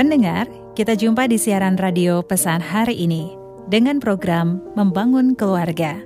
Pendengar, 0.00 0.48
kita 0.72 0.96
jumpa 0.96 1.28
di 1.28 1.36
siaran 1.36 1.76
radio 1.76 2.24
pesan 2.24 2.64
hari 2.64 3.04
ini 3.04 3.36
dengan 3.68 4.00
program 4.00 4.56
Membangun 4.72 5.36
Keluarga. 5.36 6.00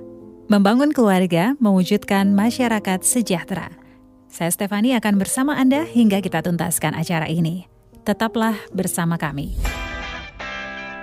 Membangun 0.51 0.91
keluarga 0.91 1.55
mewujudkan 1.63 2.35
masyarakat 2.35 3.07
sejahtera. 3.07 3.71
Saya 4.27 4.51
Stefani 4.51 4.99
akan 4.99 5.15
bersama 5.15 5.55
Anda 5.55 5.87
hingga 5.87 6.19
kita 6.19 6.43
tuntaskan 6.43 6.91
acara 6.91 7.31
ini. 7.31 7.71
Tetaplah 8.03 8.59
bersama 8.75 9.15
kami. 9.15 9.55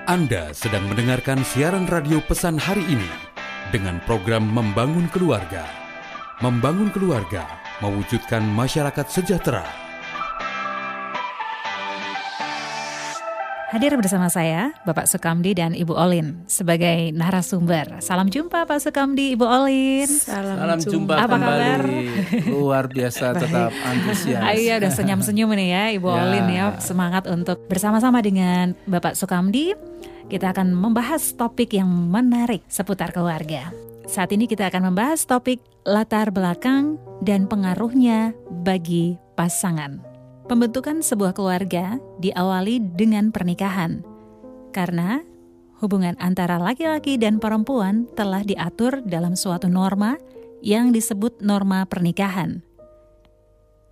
Anda 0.04 0.52
sedang 0.52 0.84
mendengarkan 0.92 1.48
siaran 1.48 1.88
radio 1.88 2.20
pesan 2.20 2.60
hari 2.60 2.84
ini 2.92 3.08
dengan 3.72 4.04
program 4.04 4.44
Membangun 4.52 5.08
Keluarga. 5.08 5.64
Membangun 6.44 6.92
keluarga 6.92 7.48
mewujudkan 7.80 8.44
masyarakat 8.52 9.08
sejahtera. 9.08 9.81
Hadir 13.72 13.96
bersama 13.96 14.28
saya, 14.28 14.76
Bapak 14.84 15.08
Sukamdi 15.08 15.56
dan 15.56 15.72
Ibu 15.72 15.96
Olin 15.96 16.44
sebagai 16.44 17.08
narasumber. 17.16 18.04
Salam 18.04 18.28
jumpa 18.28 18.68
Pak 18.68 18.84
Sukamdi, 18.84 19.32
Ibu 19.32 19.48
Olin. 19.48 20.04
Salam, 20.04 20.60
Salam 20.60 20.78
jumpa, 20.84 21.16
Apa 21.16 21.40
kembali. 21.40 21.40
kabar? 21.40 21.80
Luar 22.52 22.84
biasa 22.92 23.32
tetap 23.40 23.72
antusias. 23.72 24.44
Ah, 24.44 24.52
iya, 24.52 24.76
udah 24.76 24.92
senyum-senyum 24.92 25.48
ini 25.56 25.72
ya 25.72 25.84
Ibu 25.88 26.04
Ya. 26.04 26.20
Olin 26.20 26.46
ya. 26.52 26.66
Semangat 26.84 27.24
untuk 27.24 27.64
bersama-sama 27.64 28.20
dengan 28.20 28.76
Bapak 28.84 29.16
Sukamdi. 29.16 29.72
Kita 30.28 30.52
akan 30.52 30.76
membahas 30.76 31.32
topik 31.32 31.72
yang 31.72 31.88
menarik 31.88 32.60
seputar 32.68 33.08
keluarga. 33.08 33.72
Saat 34.04 34.36
ini 34.36 34.44
kita 34.44 34.68
akan 34.68 34.92
membahas 34.92 35.24
topik 35.24 35.64
latar 35.88 36.28
belakang 36.28 37.00
dan 37.24 37.48
pengaruhnya 37.48 38.36
bagi 38.52 39.16
pasangan. 39.32 40.11
Pembentukan 40.50 41.06
sebuah 41.06 41.38
keluarga 41.38 42.02
diawali 42.18 42.82
dengan 42.98 43.30
pernikahan. 43.30 44.02
Karena 44.74 45.22
hubungan 45.78 46.18
antara 46.18 46.58
laki-laki 46.58 47.14
dan 47.14 47.38
perempuan 47.38 48.10
telah 48.18 48.42
diatur 48.42 49.02
dalam 49.06 49.38
suatu 49.38 49.70
norma 49.70 50.18
yang 50.62 50.90
disebut 50.90 51.42
norma 51.42 51.86
pernikahan. 51.86 52.62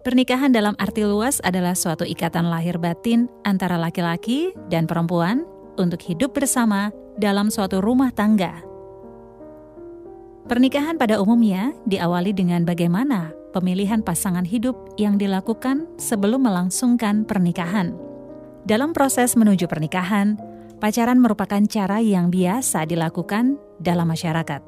Pernikahan 0.01 0.51
dalam 0.51 0.73
arti 0.81 1.05
luas 1.05 1.45
adalah 1.45 1.77
suatu 1.77 2.09
ikatan 2.09 2.49
lahir 2.49 2.81
batin 2.81 3.29
antara 3.45 3.77
laki-laki 3.77 4.57
dan 4.73 4.89
perempuan 4.89 5.45
untuk 5.77 6.01
hidup 6.01 6.33
bersama 6.33 6.89
dalam 7.21 7.53
suatu 7.53 7.85
rumah 7.85 8.09
tangga. 8.09 8.65
Pernikahan 10.49 10.97
pada 10.97 11.21
umumnya 11.21 11.77
diawali 11.85 12.33
dengan 12.33 12.65
bagaimana 12.65 13.40
pemilihan 13.51 14.03
pasangan 14.03 14.47
hidup 14.47 14.75
yang 14.97 15.19
dilakukan 15.19 15.87
sebelum 15.99 16.47
melangsungkan 16.47 17.27
pernikahan. 17.27 17.95
Dalam 18.65 18.95
proses 18.95 19.35
menuju 19.35 19.67
pernikahan, 19.67 20.37
pacaran 20.81 21.21
merupakan 21.21 21.61
cara 21.69 22.01
yang 22.01 22.33
biasa 22.33 22.89
dilakukan 22.89 23.61
dalam 23.81 24.09
masyarakat. 24.09 24.63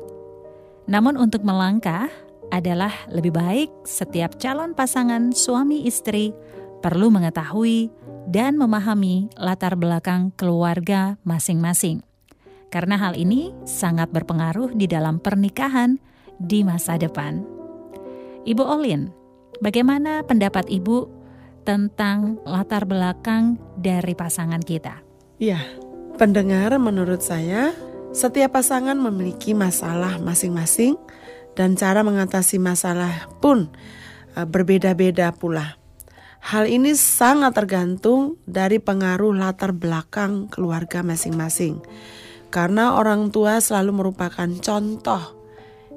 Namun 0.91 1.15
untuk 1.17 1.47
melangkah 1.47 2.11
adalah 2.53 2.93
lebih 3.09 3.33
baik 3.33 3.71
setiap 3.89 4.37
calon 4.37 4.77
pasangan 4.77 5.33
suami 5.33 5.89
istri 5.89 6.37
perlu 6.85 7.09
mengetahui 7.09 7.89
dan 8.29 8.61
memahami 8.61 9.33
latar 9.41 9.79
belakang 9.79 10.35
keluarga 10.37 11.17
masing-masing. 11.25 12.05
Karena 12.69 12.97
hal 12.97 13.17
ini 13.17 13.53
sangat 13.65 14.09
berpengaruh 14.11 14.73
di 14.77 14.89
dalam 14.89 15.21
pernikahan 15.21 16.01
di 16.41 16.65
masa 16.65 16.97
depan. 16.97 17.62
Ibu 18.43 18.67
Olin, 18.67 19.07
bagaimana 19.63 20.27
pendapat 20.27 20.67
Ibu 20.67 21.07
tentang 21.63 22.43
latar 22.43 22.91
belakang 22.91 23.55
dari 23.79 24.19
pasangan 24.19 24.59
kita? 24.59 24.99
Ya, 25.39 25.63
pendengar 26.19 26.75
menurut 26.83 27.23
saya 27.23 27.71
setiap 28.11 28.59
pasangan 28.59 28.99
memiliki 28.99 29.55
masalah 29.55 30.19
masing-masing 30.19 30.99
dan 31.55 31.79
cara 31.79 32.03
mengatasi 32.03 32.59
masalah 32.59 33.31
pun 33.39 33.71
eh, 34.35 34.43
berbeda-beda 34.43 35.31
pula. 35.31 35.79
Hal 36.43 36.67
ini 36.67 36.99
sangat 36.99 37.55
tergantung 37.55 38.43
dari 38.51 38.83
pengaruh 38.83 39.39
latar 39.39 39.71
belakang 39.71 40.51
keluarga 40.51 41.07
masing-masing. 41.07 41.79
Karena 42.51 42.99
orang 42.99 43.31
tua 43.31 43.63
selalu 43.63 44.03
merupakan 44.03 44.51
contoh 44.59 45.42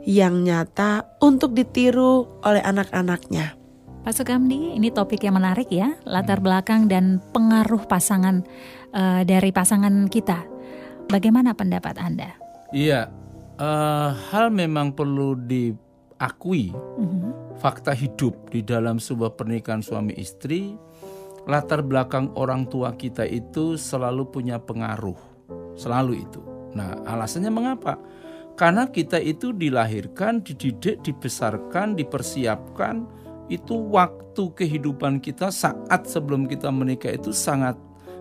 yang 0.06 0.46
nyata 0.46 1.18
untuk 1.20 1.58
ditiru 1.58 2.42
oleh 2.46 2.62
anak-anaknya. 2.62 3.58
Pak 4.06 4.14
Sukamdi, 4.14 4.78
ini 4.78 4.94
topik 4.94 5.26
yang 5.26 5.42
menarik 5.42 5.66
ya, 5.74 5.98
latar 6.06 6.38
belakang 6.38 6.86
dan 6.86 7.18
pengaruh 7.34 7.90
pasangan 7.90 8.46
eh, 8.96 9.26
dari 9.26 9.50
pasangan 9.50 10.08
kita. 10.08 10.46
Bagaimana 11.10 11.58
pendapat 11.58 11.98
Anda? 11.98 12.38
Iya, 12.70 13.10
eh, 13.58 14.10
hal 14.30 14.54
memang 14.54 14.94
perlu 14.94 15.34
diakui 15.36 16.70
Mhm. 16.72 17.58
fakta 17.58 17.98
hidup 17.98 18.54
di 18.54 18.62
dalam 18.62 19.02
sebuah 19.02 19.34
pernikahan 19.34 19.82
suami 19.82 20.14
istri. 20.22 20.78
Latar 21.50 21.82
belakang 21.86 22.34
orang 22.38 22.70
tua 22.70 22.94
kita 22.98 23.26
itu 23.26 23.78
selalu 23.78 24.30
punya 24.30 24.58
pengaruh, 24.62 25.18
selalu 25.78 26.26
itu. 26.26 26.42
Nah, 26.74 27.06
alasannya 27.06 27.54
mengapa? 27.54 28.02
Karena 28.56 28.88
kita 28.88 29.20
itu 29.20 29.52
dilahirkan, 29.52 30.40
dididik, 30.40 31.04
dibesarkan, 31.04 31.96
dipersiapkan. 31.96 33.04
Itu 33.46 33.78
waktu 33.92 34.56
kehidupan 34.56 35.20
kita 35.20 35.52
saat 35.52 36.08
sebelum 36.08 36.48
kita 36.48 36.72
menikah 36.72 37.14
itu 37.14 37.30
sangat 37.30 37.76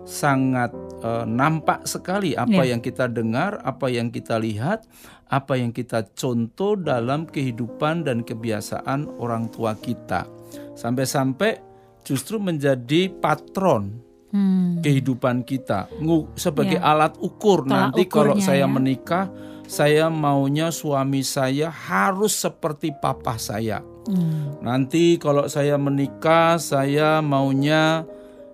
sangat 0.05 0.69
eh, 1.01 1.25
nampak 1.25 1.81
sekali 1.85 2.37
apa 2.37 2.61
Iya. 2.61 2.77
yang 2.77 2.81
kita 2.81 3.09
dengar, 3.09 3.57
apa 3.65 3.89
yang 3.89 4.13
kita 4.13 4.37
lihat, 4.37 4.85
apa 5.27 5.57
yang 5.57 5.73
kita 5.73 6.05
contoh 6.13 6.77
dalam 6.77 7.25
kehidupan 7.25 8.05
dan 8.05 8.21
kebiasaan 8.21 9.09
orang 9.17 9.49
tua 9.49 9.73
kita. 9.73 10.29
Sampai-sampai 10.77 11.57
justru 12.05 12.37
menjadi 12.37 13.09
patron 13.09 14.03
Hmm, 14.29 14.83
kehidupan 14.83 15.47
kita 15.47 15.87
sebagai 16.35 16.75
Ya. 16.75 16.83
alat 16.91 17.15
ukur 17.17 17.63
Tolak 17.63 17.71
nanti 17.71 18.03
kalau 18.03 18.35
saya 18.35 18.67
ya. 18.67 18.69
menikah 18.69 19.31
saya 19.65 20.07
maunya 20.09 20.69
suami 20.69 21.25
saya 21.25 21.69
harus 21.69 22.33
seperti 22.33 22.93
papa 22.93 23.37
saya. 23.41 23.81
Hmm, 24.05 24.61
nanti 24.61 25.17
kalau 25.17 25.49
saya 25.49 25.81
menikah 25.81 26.61
saya 26.61 27.25
maunya 27.25 28.05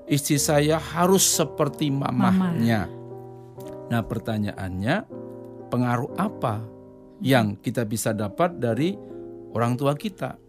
istri 0.08 0.40
saya 0.40 0.80
harus 0.80 1.24
seperti 1.24 1.92
mamahnya. 1.92 2.88
Nah 3.92 4.02
pertanyaannya 4.08 4.96
pengaruh 5.68 6.16
apa 6.16 6.64
yang 7.20 7.60
kita 7.60 7.84
bisa 7.84 8.16
dapat 8.16 8.56
dari 8.56 8.96
orang 9.52 9.76
tua 9.76 9.92
kita? 10.00 10.40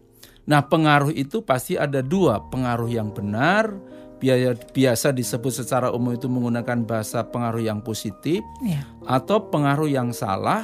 Nah 0.47 0.63
pengaruh 0.63 1.11
itu 1.11 1.43
pasti 1.43 1.75
ada 1.75 1.99
dua. 1.99 2.39
Pengaruh 2.47 2.87
yang 2.87 3.11
benar 3.11 3.71
biasa 4.71 5.11
disebut 5.11 5.51
secara 5.51 5.91
umum 5.91 6.15
itu 6.15 6.31
menggunakan 6.31 6.87
bahasa 6.87 7.27
pengaruh 7.27 7.59
yang 7.59 7.83
positif 7.83 8.39
ya. 8.63 8.87
atau 9.03 9.51
pengaruh 9.51 9.91
yang 9.91 10.15
salah 10.15 10.63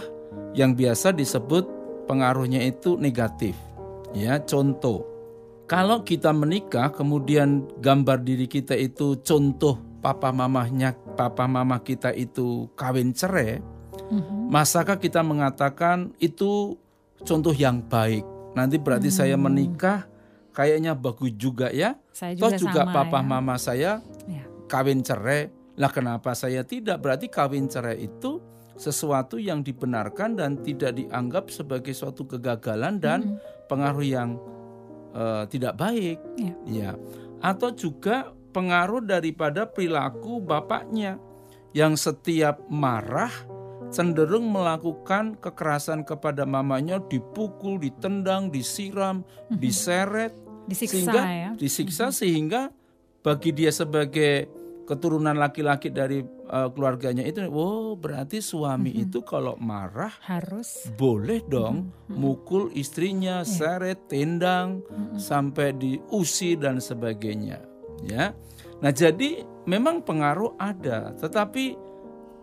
yang 0.56 0.74
biasa 0.74 1.12
disebut 1.12 1.68
pengaruhnya 2.08 2.64
itu 2.64 2.96
negatif. 2.96 3.53
Ya, 4.16 4.42
contoh. 4.42 5.06
Kalau 5.69 6.02
kita 6.02 6.34
menikah 6.34 6.90
kemudian 6.90 7.69
gambar 7.78 8.25
diri 8.25 8.50
kita 8.50 8.74
itu 8.74 9.22
contoh 9.22 9.78
papa 10.02 10.34
mamahnya 10.34 10.98
papa 11.14 11.46
mama 11.46 11.78
kita 11.78 12.09
itu 12.16 12.66
kawin 12.74 13.14
cerai, 13.14 13.62
Mhm. 14.09 14.50
masakah 14.50 14.98
kita 14.98 15.22
mengatakan 15.22 16.09
itu 16.18 16.74
contoh 17.22 17.53
yang 17.53 17.86
baik. 17.86 18.25
Nanti 18.57 18.81
berarti 18.81 19.13
saya 19.13 19.38
menikah 19.38 20.10
kayaknya 20.57 20.98
bagus 20.98 21.30
juga 21.38 21.69
ya. 21.69 21.94
Saya 22.19 22.36
Toh 22.36 22.51
juga, 22.51 22.60
juga 22.60 22.81
sama 22.83 22.92
papa 22.92 23.19
ya. 23.24 23.27
mama 23.31 23.56
saya 23.56 23.92
Ya. 24.27 24.44
kawin 24.68 25.00
cerai. 25.00 25.48
Lah 25.80 25.88
kenapa 25.88 26.36
saya 26.36 26.68
tidak? 26.68 27.00
Berarti 27.00 27.31
kawin 27.31 27.71
cerai 27.71 28.04
itu 28.04 28.44
sesuatu 28.75 29.39
yang 29.39 29.63
dibenarkan 29.63 30.36
dan 30.36 30.60
tidak 30.60 31.00
dianggap 31.00 31.48
sebagai 31.48 31.95
suatu 31.95 32.27
kegagalan 32.27 33.00
dan 33.00 33.39
pengaruh 33.71 34.04
yang 34.04 34.36
eh, 35.16 35.48
tidak 35.48 35.80
baik. 35.80 36.19
Ya. 36.36 36.54
Ya. 36.68 36.92
Atau 37.39 37.71
juga 37.71 38.36
pengaruh 38.51 39.00
daripada 39.00 39.63
perilaku 39.63 40.44
bapaknya 40.44 41.15
yang 41.72 41.95
setiap 41.95 42.60
marah 42.68 43.31
cenderung 43.89 44.54
melakukan 44.54 45.33
kekerasan 45.42 46.06
kepada 46.06 46.45
mamanya, 46.45 47.01
dipukul, 47.10 47.81
ditendang, 47.81 48.54
disiram, 48.54 49.25
diseret, 49.50 50.33
Disiksa 50.69 50.94
sehingga 50.94 51.21
ya. 51.25 51.50
disiksa 51.57 52.06
sehingga 52.13 52.62
bagi 53.25 53.51
dia 53.51 53.74
sebagai 53.74 54.48
keturunan 54.89 55.38
laki-laki 55.38 55.94
dari 55.94 56.25
uh, 56.50 56.74
keluarganya 56.74 57.21
itu, 57.21 57.45
oh 57.45 57.94
berarti 57.94 58.42
suami 58.42 58.89
itu 58.98 59.21
kalau 59.21 59.54
marah 59.62 60.10
Harus 60.25 60.89
boleh 60.98 61.45
dong 61.45 61.94
mukul 62.10 62.74
istrinya, 62.74 63.45
seret, 63.45 64.10
tendang 64.10 64.81
sampai 65.21 65.77
diusir 65.77 66.57
dan 66.57 66.81
sebagainya. 66.81 67.62
Ya. 68.01 68.33
Nah, 68.81 68.89
jadi 68.89 69.45
memang 69.69 70.01
pengaruh 70.01 70.57
ada, 70.57 71.13
tetapi 71.22 71.77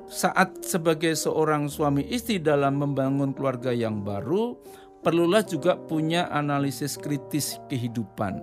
saat 0.06 0.62
sebagai 0.62 1.19
seorang 1.19 1.67
suami 1.67 2.06
istri 2.06 2.38
dalam 2.38 2.79
membangun 2.79 3.34
keluarga 3.34 3.75
yang 3.75 4.06
baru, 4.06 4.55
perlulah 5.06 5.47
juga 5.47 5.79
punya 5.79 6.26
analisis 6.35 6.99
kritis 6.99 7.62
kehidupan. 7.70 8.43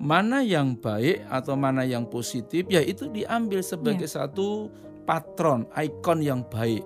Mana 0.00 0.40
yang 0.40 0.72
baik 0.72 1.28
atau 1.28 1.52
mana 1.52 1.84
yang 1.84 2.08
positif, 2.08 2.64
ya 2.72 2.80
itu 2.80 3.12
diambil 3.12 3.60
sebagai 3.60 4.08
yeah. 4.08 4.24
satu 4.24 4.72
patron, 5.04 5.68
ikon 5.76 6.24
yang 6.24 6.40
baik. 6.48 6.80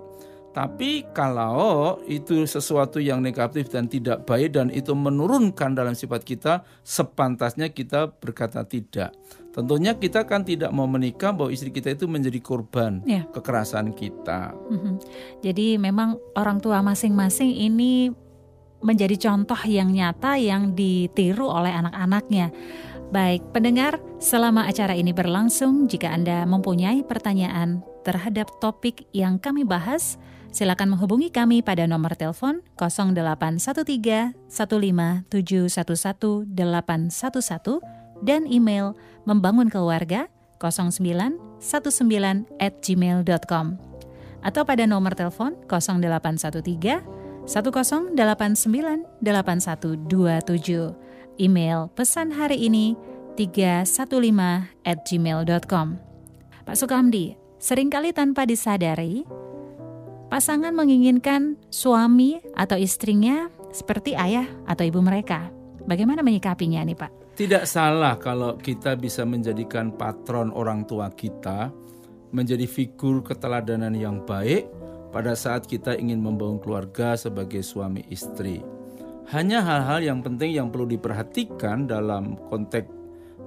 Tapi 0.50 1.06
kalau 1.12 2.00
itu 2.08 2.49
sesuatu 2.49 2.97
yang 2.97 3.20
negatif 3.20 3.69
dan 3.69 3.87
tidak 3.87 4.25
baik 4.25 4.56
dan 4.56 4.73
itu 4.73 4.97
menurunkan 4.97 5.76
dalam 5.76 5.93
sifat 5.93 6.25
kita, 6.25 6.64
sepantasnya 6.81 7.70
kita 7.70 8.11
berkata 8.11 8.64
tidak. 8.64 9.12
Tentunya 9.53 9.97
kita 9.97 10.25
kan 10.25 10.44
tidak 10.49 10.73
mau 10.73 10.88
menikah 10.88 11.32
bahwa 11.32 11.53
istri 11.53 11.69
kita 11.69 11.93
itu 11.93 12.08
menjadi 12.08 12.41
korban 12.41 13.05
ya. 13.05 13.29
kekerasan 13.32 13.93
kita. 13.93 14.53
Mm-hmm. 14.53 14.94
Jadi 15.44 15.67
memang 15.76 16.17
orang 16.37 16.61
tua 16.61 16.81
masing-masing 16.81 17.53
ini 17.53 18.12
menjadi 18.82 19.17
contoh 19.17 19.58
yang 19.64 19.93
nyata 19.93 20.37
yang 20.37 20.76
ditiru 20.76 21.49
oleh 21.49 21.73
anak-anaknya. 21.73 22.52
Baik, 23.12 23.55
pendengar, 23.55 24.02
selama 24.19 24.67
acara 24.67 24.99
ini 24.99 25.14
berlangsung, 25.14 25.87
jika 25.87 26.11
Anda 26.11 26.43
mempunyai 26.43 27.06
pertanyaan 27.06 27.87
terhadap 28.02 28.50
topik 28.58 29.06
yang 29.14 29.38
kami 29.38 29.62
bahas, 29.62 30.19
Silakan 30.56 30.96
menghubungi 30.96 31.28
kami 31.28 31.61
pada 31.61 31.84
nomor 31.84 32.17
telepon 32.17 32.64
0813 32.81 34.32
15711 34.49 35.29
dan 38.25 38.49
email 38.49 38.96
membangun 39.29 39.69
keluarga 39.69 40.32
0919 40.56 41.61
at 42.56 42.81
gmail.com 42.81 43.76
atau 44.40 44.62
pada 44.64 44.88
nomor 44.88 45.12
telepon 45.12 45.52
0813 45.69 47.05
1089 47.46 48.19
8127 49.22 51.38
email 51.38 51.87
pesan 51.94 52.34
hari 52.34 52.66
ini 52.66 52.98
315 53.38 54.02
at 54.82 54.98
gmail.com 55.06 55.87
Pak 56.66 56.75
Sukamdi, 56.75 57.38
sering 57.62 57.87
kali 57.87 58.10
tanpa 58.10 58.43
disadari 58.43 59.22
Pasangan 60.26 60.75
menginginkan 60.75 61.54
suami 61.70 62.43
atau 62.58 62.75
istrinya 62.75 63.46
seperti 63.70 64.19
ayah 64.19 64.50
atau 64.66 64.82
ibu 64.82 64.98
mereka. 64.98 65.54
Bagaimana 65.87 66.26
menyikapinya 66.26 66.82
nih 66.82 66.98
Pak? 66.98 67.38
Tidak 67.38 67.62
salah 67.62 68.19
kalau 68.19 68.58
kita 68.58 68.98
bisa 68.98 69.22
menjadikan 69.22 69.94
patron 69.94 70.50
orang 70.50 70.82
tua 70.82 71.14
kita 71.14 71.70
menjadi 72.34 72.66
figur 72.66 73.22
keteladanan 73.22 73.94
yang 73.94 74.26
baik 74.26 74.66
pada 75.17 75.33
saat 75.33 75.65
kita 75.65 75.97
ingin 75.97 76.21
membangun 76.21 76.61
keluarga 76.61 77.17
sebagai 77.17 77.65
suami 77.65 78.05
istri. 78.13 78.61
Hanya 79.33 79.65
hal-hal 79.65 80.05
yang 80.05 80.21
penting 80.21 80.53
yang 80.53 80.69
perlu 80.69 80.85
diperhatikan 80.85 81.89
dalam 81.89 82.37
konteks 82.53 82.85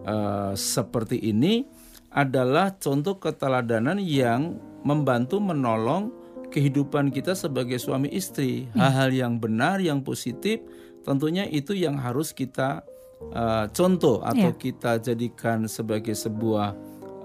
uh, 0.10 0.58
seperti 0.58 1.30
ini 1.30 1.70
adalah 2.10 2.74
contoh 2.74 3.22
keteladanan 3.22 4.02
yang 4.02 4.58
membantu 4.82 5.38
menolong 5.38 6.10
kehidupan 6.50 7.14
kita 7.14 7.38
sebagai 7.38 7.78
suami 7.78 8.10
istri. 8.18 8.66
Hal-hal 8.74 9.14
yang 9.14 9.38
benar, 9.38 9.78
yang 9.78 10.02
positif, 10.02 10.66
tentunya 11.06 11.46
itu 11.46 11.78
yang 11.78 12.02
harus 12.02 12.34
kita 12.34 12.82
uh, 13.30 13.70
contoh 13.70 14.26
atau 14.26 14.50
yeah. 14.50 14.58
kita 14.58 14.98
jadikan 15.06 15.70
sebagai 15.70 16.18
sebuah 16.18 16.74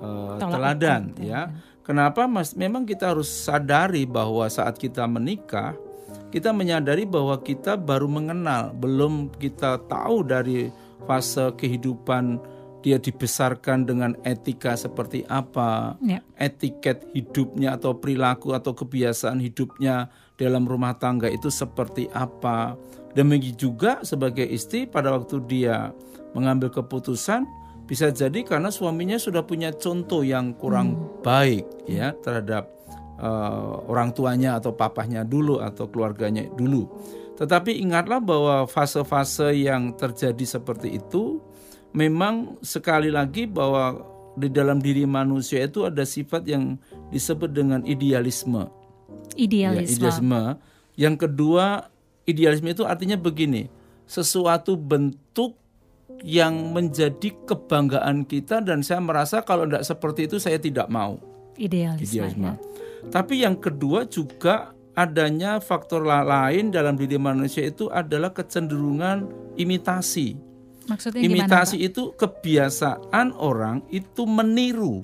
uh, 0.05 0.37
teladan, 0.37 1.17
ya. 1.17 1.49
Kenapa 1.84 2.25
Mas? 2.25 2.56
Memang 2.56 2.88
kita 2.88 3.12
harus 3.12 3.28
sadari 3.28 4.08
bahwa 4.08 4.48
saat 4.48 4.81
kita 4.81 5.04
menikah, 5.04 5.76
kita 6.32 6.48
menyadari 6.48 7.04
bahwa 7.04 7.36
kita 7.44 7.76
baru 7.76 8.08
mengenal, 8.08 8.72
belum 8.72 9.28
kita 9.36 9.84
tahu 9.84 10.25
dari 10.25 10.72
fase 11.04 11.52
kehidupan 11.60 12.40
dia 12.81 12.96
dibesarkan 13.00 13.84
dengan 13.88 14.12
etika 14.25 14.76
seperti 14.76 15.25
apa, 15.28 15.96
ya. 16.04 16.20
etiket 16.40 17.04
hidupnya 17.12 17.76
atau 17.76 17.96
perilaku 17.96 18.56
atau 18.56 18.76
kebiasaan 18.76 19.40
hidupnya 19.40 20.08
dalam 20.40 20.64
rumah 20.64 20.96
tangga 20.96 21.28
itu 21.28 21.48
seperti 21.48 22.08
apa. 22.12 22.76
Demikian 23.16 23.56
juga 23.56 23.92
sebagai 24.04 24.44
istri 24.44 24.84
pada 24.84 25.12
waktu 25.12 25.40
dia 25.48 25.92
mengambil 26.36 26.69
keputusan 26.69 27.44
bisa 27.84 28.08
jadi 28.08 28.40
karena 28.44 28.72
suaminya 28.72 29.20
sudah 29.20 29.44
punya 29.44 29.72
contoh 29.76 30.25
yang 30.25 30.56
kurang 30.56 30.96
hmm. 30.96 31.04
baik 31.20 31.64
ya 31.84 32.16
terhadap 32.25 32.72
uh, 33.20 33.84
orang 33.88 34.16
tuanya 34.16 34.56
atau 34.56 34.72
papahnya 34.72 35.22
dulu 35.22 35.60
atau 35.60 35.88
keluarganya 35.88 36.48
dulu. 36.56 36.88
Tetapi 37.34 37.82
ingatlah 37.82 38.22
bahwa 38.22 38.64
fase-fase 38.70 39.58
yang 39.58 39.92
terjadi 39.98 40.46
seperti 40.46 41.02
itu 41.02 41.42
memang 41.90 42.58
sekali 42.62 43.10
lagi 43.10 43.46
bahwa 43.50 44.14
di 44.34 44.50
dalam 44.50 44.82
diri 44.82 45.06
manusia 45.06 45.62
itu 45.66 45.86
ada 45.86 46.02
sifat 46.02 46.46
yang 46.46 46.78
disebut 47.10 47.50
dengan 47.54 47.82
idealisme. 47.86 48.66
Idealisme. 49.34 49.82
Ya, 49.82 50.10
idealisme. 50.10 50.42
Yang 50.94 51.16
kedua, 51.26 51.90
idealisme 52.26 52.70
itu 52.70 52.86
artinya 52.86 53.19
begini, 53.19 53.66
sesuatu 54.06 54.78
bentuk 54.78 55.58
yang 56.22 56.72
menjadi 56.72 57.34
kebanggaan 57.44 58.25
kita 58.28 58.62
dan 58.62 58.84
saya 58.84 59.02
merasa 59.02 59.43
kalau 59.43 59.66
tidak 59.66 59.84
seperti 59.84 60.31
itu 60.31 60.37
saya 60.38 60.61
tidak 60.61 60.87
mau. 60.87 61.19
Idealisme. 61.58 62.05
idealisme. 62.22 62.52
Ya. 62.52 62.55
Tapi 63.11 63.44
yang 63.44 63.61
kedua 63.61 64.08
juga 64.08 64.72
adanya 64.94 65.58
faktor 65.58 66.06
lain 66.06 66.70
dalam 66.70 66.94
diri 66.94 67.19
manusia 67.19 67.66
itu 67.66 67.90
adalah 67.90 68.31
kecenderungan 68.31 69.26
imitasi. 69.58 70.38
Maksudnya 70.84 71.25
Imitasi 71.25 71.81
gimana, 71.81 71.88
itu 71.88 72.02
kebiasaan 72.14 73.28
orang 73.37 73.82
itu 73.88 74.28
meniru. 74.28 75.02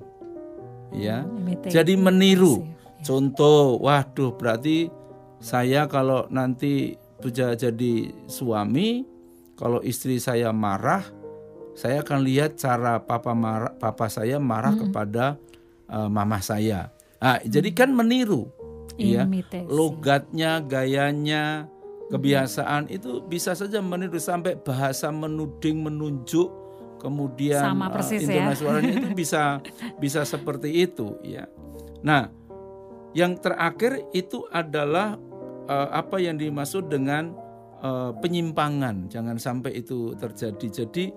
Ya. 0.93 1.25
Imitasi. 1.25 1.73
Jadi 1.73 1.95
meniru. 1.97 2.65
Contoh, 3.01 3.81
waduh 3.81 4.37
berarti 4.37 4.93
saya 5.41 5.89
kalau 5.89 6.29
nanti 6.29 7.01
sudah 7.21 7.57
jadi 7.57 8.13
suami, 8.29 9.05
kalau 9.61 9.85
istri 9.85 10.17
saya 10.17 10.57
marah, 10.57 11.05
saya 11.77 12.01
akan 12.01 12.25
lihat 12.25 12.57
cara 12.57 12.97
papa 13.05 13.37
marah, 13.37 13.77
papa 13.77 14.09
saya 14.09 14.41
marah 14.41 14.73
hmm. 14.73 14.81
kepada 14.89 15.37
uh, 15.85 16.09
mama 16.09 16.41
saya. 16.41 16.89
Nah, 17.21 17.37
hmm. 17.37 17.53
jadi 17.53 17.71
kan 17.77 17.93
meniru, 17.93 18.49
ya, 18.97 19.29
logatnya, 19.69 20.65
gayanya, 20.65 21.69
kebiasaan 22.09 22.89
itu 22.89 23.21
bisa 23.29 23.53
saja 23.53 23.85
meniru 23.85 24.17
sampai 24.17 24.57
bahasa 24.57 25.13
menuding 25.13 25.85
menunjuk 25.85 26.49
kemudian 27.01 27.65
Sama 27.65 27.89
eh, 27.89 27.93
persis 27.97 28.25
uh, 28.29 28.53
suaranya 28.53 28.93
itu 29.01 29.09
bisa 29.17 29.61
bisa 29.97 30.25
seperti 30.25 30.89
itu 30.89 31.17
ya. 31.21 31.49
Nah, 32.01 32.29
yang 33.17 33.37
terakhir 33.41 34.05
itu 34.13 34.45
adalah 34.53 35.17
uh, 35.69 35.89
apa 35.93 36.21
yang 36.21 36.37
dimaksud 36.37 36.93
dengan 36.93 37.33
uh, 37.83 38.13
penyimpangan. 38.19 39.09
Jangan 39.11 39.37
sampai 39.37 39.81
itu 39.81 40.15
terjadi. 40.17 40.85
Jadi 40.85 41.11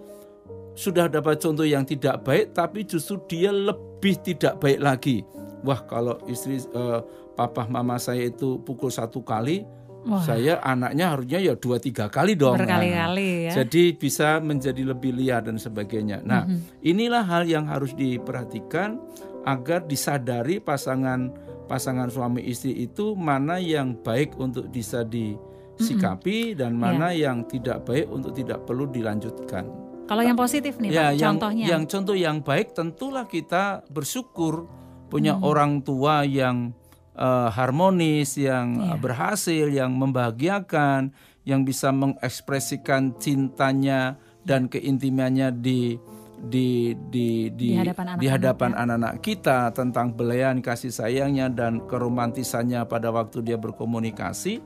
sudah 0.74 1.05
dapat 1.05 1.38
contoh 1.38 1.63
yang 1.63 1.86
tidak 1.86 2.25
baik 2.25 2.51
tapi 2.58 2.84
justru 2.84 3.22
dia 3.29 3.53
lebih 3.53 4.17
tidak 4.25 4.58
baik 4.60 4.79
lagi. 4.82 5.17
Wah, 5.63 5.79
kalau 5.88 6.20
istri 6.27 6.60
uh, 6.75 7.00
papa 7.39 7.70
mama 7.72 7.96
saya 7.96 8.27
itu 8.27 8.60
pukul 8.67 8.91
satu 8.91 9.24
kali, 9.24 9.63
Wah. 10.03 10.20
Saya 10.20 10.60
anaknya 10.60 11.15
harusnya 11.15 11.39
ya 11.39 11.55
dua 11.55 11.79
tiga 11.79 12.12
kali 12.12 12.36
dong. 12.36 12.60
Berkali-kali 12.60 13.48
ya. 13.48 13.63
Jadi 13.63 13.96
bisa 13.96 14.43
menjadi 14.43 14.84
lebih 14.84 15.15
liar 15.15 15.48
dan 15.48 15.55
sebagainya. 15.55 16.20
Nah, 16.27 16.43
mm-hmm. 16.43 16.84
inilah 16.84 17.24
hal 17.24 17.48
yang 17.48 17.72
harus 17.72 17.96
diperhatikan 17.96 19.00
agar 19.48 19.88
disadari 19.88 20.60
pasangan 20.60 21.32
pasangan 21.72 22.12
suami 22.12 22.43
istri 22.43 22.84
itu 22.84 23.15
mana 23.15 23.55
yang 23.63 23.96
baik 23.96 24.36
untuk 24.36 24.67
bisa 24.67 25.08
disikapi 25.08 25.51
mm-hmm. 25.92 26.60
dan 26.60 26.72
mana 26.80 27.12
yeah. 27.12 27.28
yang 27.30 27.44
tidak 27.50 27.84
baik 27.84 28.08
untuk 28.08 28.32
tidak 28.32 28.63
perlu 28.63 28.88
dilanjutkan. 28.88 29.68
Kalau 30.04 30.24
yang 30.24 30.36
positif 30.36 30.80
nih 30.80 30.92
ya, 30.92 30.96
Pak, 30.96 31.12
yang, 31.16 31.22
contohnya. 31.36 31.66
Yang 31.68 31.84
contoh 31.92 32.16
yang 32.16 32.38
baik 32.44 32.68
tentulah 32.75 33.25
kita 33.28 33.84
bersyukur 33.92 34.68
punya 35.12 35.36
mm-hmm. 35.36 35.50
orang 35.50 35.72
tua 35.84 36.24
yang 36.28 36.75
uh, 37.16 37.50
harmonis, 37.52 38.36
yang 38.36 38.80
yeah. 38.80 38.98
berhasil, 39.00 39.68
yang 39.72 39.96
membahagiakan, 39.96 41.16
yang 41.44 41.63
bisa 41.68 41.92
mengekspresikan 41.92 43.16
cintanya 43.20 44.20
dan 44.44 44.68
keintimannya 44.68 45.56
di 45.56 45.96
di 46.44 46.92
di 47.08 47.48
di, 47.56 47.80
di 48.20 48.28
hadapan 48.28 48.75
anak-anak 48.75 49.24
kita 49.24 49.72
tentang 49.72 50.12
belayan 50.12 50.60
kasih 50.60 50.92
sayangnya 50.92 51.48
dan 51.48 51.88
keromantisannya 51.88 52.84
pada 52.84 53.16
waktu 53.16 53.40
dia 53.48 53.56
berkomunikasi 53.56 54.60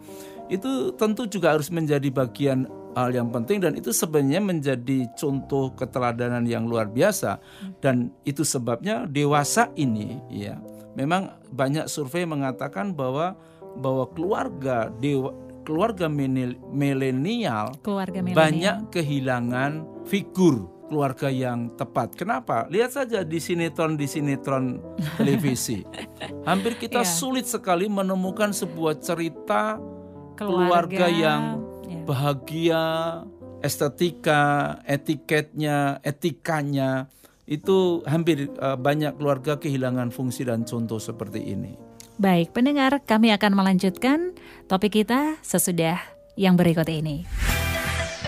itu 0.48 0.96
tentu 0.96 1.28
juga 1.28 1.56
harus 1.56 1.68
menjadi 1.68 2.08
bagian 2.12 2.68
hal 2.98 3.14
yang 3.14 3.30
penting 3.30 3.62
dan 3.62 3.78
itu 3.78 3.94
sebenarnya 3.94 4.42
menjadi 4.42 5.06
contoh 5.14 5.70
keteladanan 5.78 6.50
yang 6.50 6.66
luar 6.66 6.90
biasa 6.90 7.38
dan 7.78 8.10
itu 8.26 8.42
sebabnya 8.42 9.06
dewasa 9.06 9.70
ini 9.78 10.18
ya 10.34 10.58
memang 10.98 11.30
banyak 11.54 11.86
survei 11.86 12.26
mengatakan 12.26 12.98
bahwa 12.98 13.38
bahwa 13.78 14.10
keluarga 14.18 14.90
dewa, 14.98 15.30
keluarga 15.62 16.10
milenial 16.10 17.78
keluarga 17.86 18.26
banyak 18.26 18.90
kehilangan 18.90 19.86
figur 20.10 20.78
keluarga 20.88 21.28
yang 21.28 21.76
tepat. 21.76 22.16
Kenapa? 22.16 22.64
Lihat 22.72 22.96
saja 22.96 23.20
di 23.28 23.44
sinetron 23.44 24.00
di 24.00 24.08
sinetron 24.08 24.80
televisi. 25.20 25.84
Hampir 26.48 26.80
kita 26.80 27.04
yeah. 27.04 27.12
sulit 27.12 27.44
sekali 27.44 27.92
menemukan 27.92 28.56
sebuah 28.56 29.04
cerita 29.04 29.76
keluarga, 30.38 30.62
keluarga 30.94 31.06
yang 31.10 31.42
yeah. 31.90 32.04
bahagia, 32.06 32.86
estetika, 33.66 34.78
etiketnya, 34.86 35.98
etikanya 36.06 37.10
itu 37.48 38.04
hampir 38.04 38.52
uh, 38.60 38.76
banyak 38.76 39.16
keluarga 39.16 39.56
kehilangan 39.58 40.12
fungsi 40.12 40.44
dan 40.46 40.68
contoh 40.68 41.00
seperti 41.00 41.42
ini. 41.42 41.74
Baik, 42.18 42.52
pendengar, 42.52 43.00
kami 43.06 43.30
akan 43.32 43.54
melanjutkan 43.56 44.34
topik 44.66 45.02
kita 45.02 45.38
sesudah 45.46 46.02
yang 46.36 46.58
berikut 46.58 46.86
ini. 46.90 47.24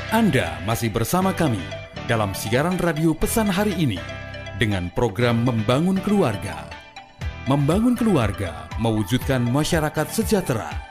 Anda 0.10 0.58
masih 0.66 0.90
bersama 0.90 1.36
kami 1.38 1.62
dalam 2.10 2.34
siaran 2.34 2.82
radio 2.82 3.14
pesan 3.14 3.50
hari 3.50 3.78
ini 3.78 4.02
dengan 4.58 4.90
program 4.94 5.46
Membangun 5.46 6.02
Keluarga. 6.02 6.66
Membangun 7.46 7.98
keluarga 7.98 8.70
mewujudkan 8.78 9.42
masyarakat 9.42 10.08
sejahtera. 10.10 10.89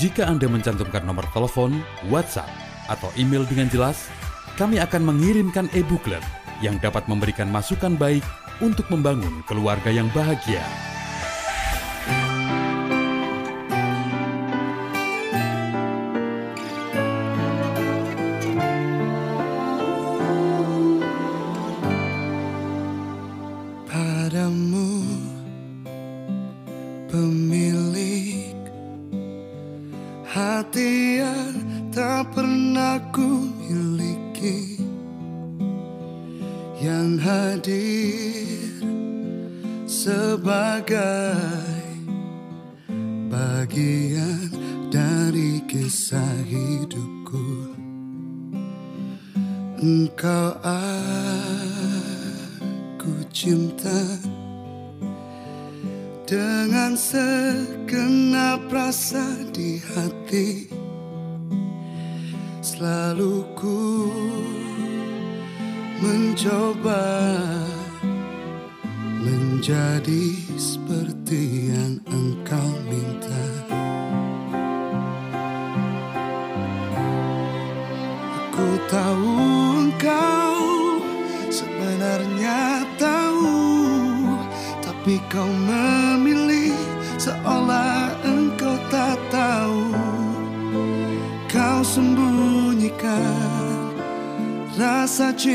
Jika 0.00 0.24
Anda 0.24 0.48
mencantumkan 0.48 1.04
nomor 1.04 1.28
telepon, 1.28 1.76
WhatsApp, 2.08 2.48
atau 2.88 3.12
email 3.20 3.44
dengan 3.44 3.68
jelas, 3.68 4.08
kami 4.56 4.80
akan 4.80 5.12
mengirimkan 5.12 5.68
e-booklet 5.76 6.24
yang 6.64 6.80
dapat 6.80 7.04
memberikan 7.04 7.52
masukan 7.52 8.00
baik 8.00 8.24
untuk 8.64 8.88
membangun 8.88 9.44
keluarga 9.44 9.92
yang 9.92 10.08
bahagia. 10.16 10.64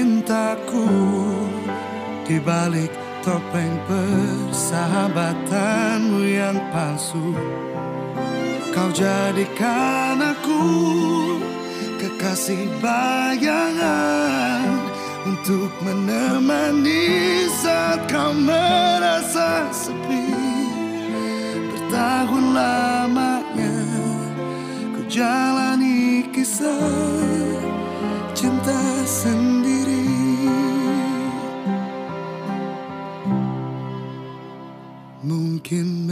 Cintaku 0.05 0.85
di 2.29 2.37
balik 2.37 2.93
topeng 3.25 3.73
persahabatanmu 3.89 6.21
yang 6.29 6.61
palsu. 6.69 7.33
Kau 8.69 8.93
jadikan 8.93 10.21
aku 10.21 10.61
kekasih 11.97 12.69
bayangan 12.85 14.77
untuk 15.25 15.73
menemani 15.81 17.49
saat 17.65 18.05
kau 18.05 18.29
merasa 18.29 19.73
sepi. 19.73 20.29
Bertahun 21.65 22.53
lamanya 22.53 23.73
ku 24.93 25.01
jalani 25.09 26.29
kisah 26.29 27.24
Mungkin 35.65 36.04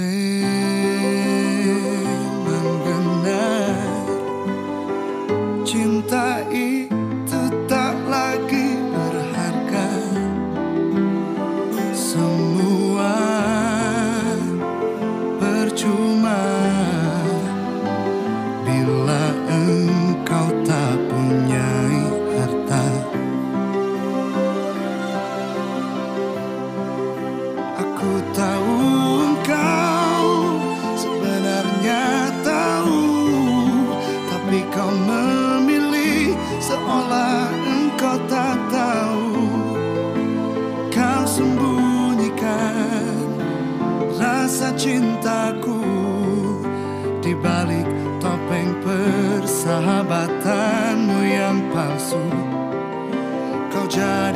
Kau 53.93 54.32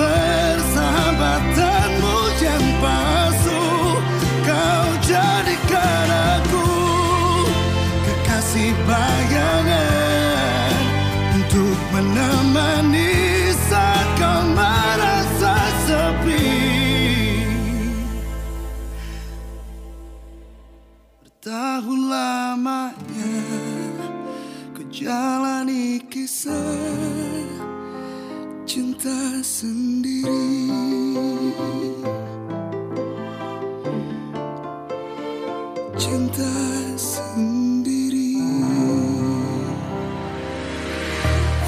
cintaku 0.00 0.29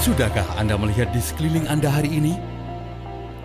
Sudahkah 0.02 0.58
Anda 0.58 0.74
melihat 0.74 1.14
di 1.14 1.22
sekeliling 1.22 1.70
Anda 1.70 1.86
hari 1.86 2.10
ini? 2.10 2.34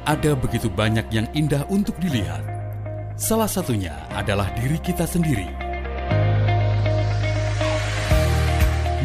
Ada 0.09 0.33
begitu 0.33 0.73
banyak 0.73 1.05
yang 1.13 1.29
indah 1.37 1.61
untuk 1.69 1.93
dilihat. 2.01 2.41
Salah 3.13 3.45
satunya 3.45 3.93
adalah 4.09 4.49
diri 4.57 4.81
kita 4.81 5.05
sendiri. 5.05 5.45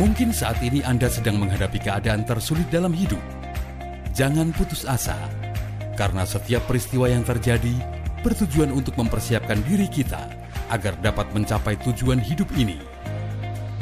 Mungkin 0.01 0.33
saat 0.33 0.65
ini 0.65 0.81
Anda 0.81 1.13
sedang 1.13 1.37
menghadapi 1.37 1.77
keadaan 1.77 2.25
tersulit 2.25 2.73
dalam 2.73 2.97
hidup 2.97 3.21
jangan 4.17 4.49
putus 4.57 4.89
asa, 4.89 5.21
karena 5.93 6.25
setiap 6.25 6.65
peristiwa 6.65 7.05
yang 7.05 7.21
terjadi 7.21 7.77
bertujuan 8.25 8.73
untuk 8.73 8.97
mempersiapkan 8.97 9.61
diri 9.69 9.93
kita 9.93 10.25
agar 10.73 10.97
dapat 11.05 11.29
mencapai 11.37 11.77
tujuan 11.85 12.17
hidup 12.17 12.49
ini. 12.57 12.81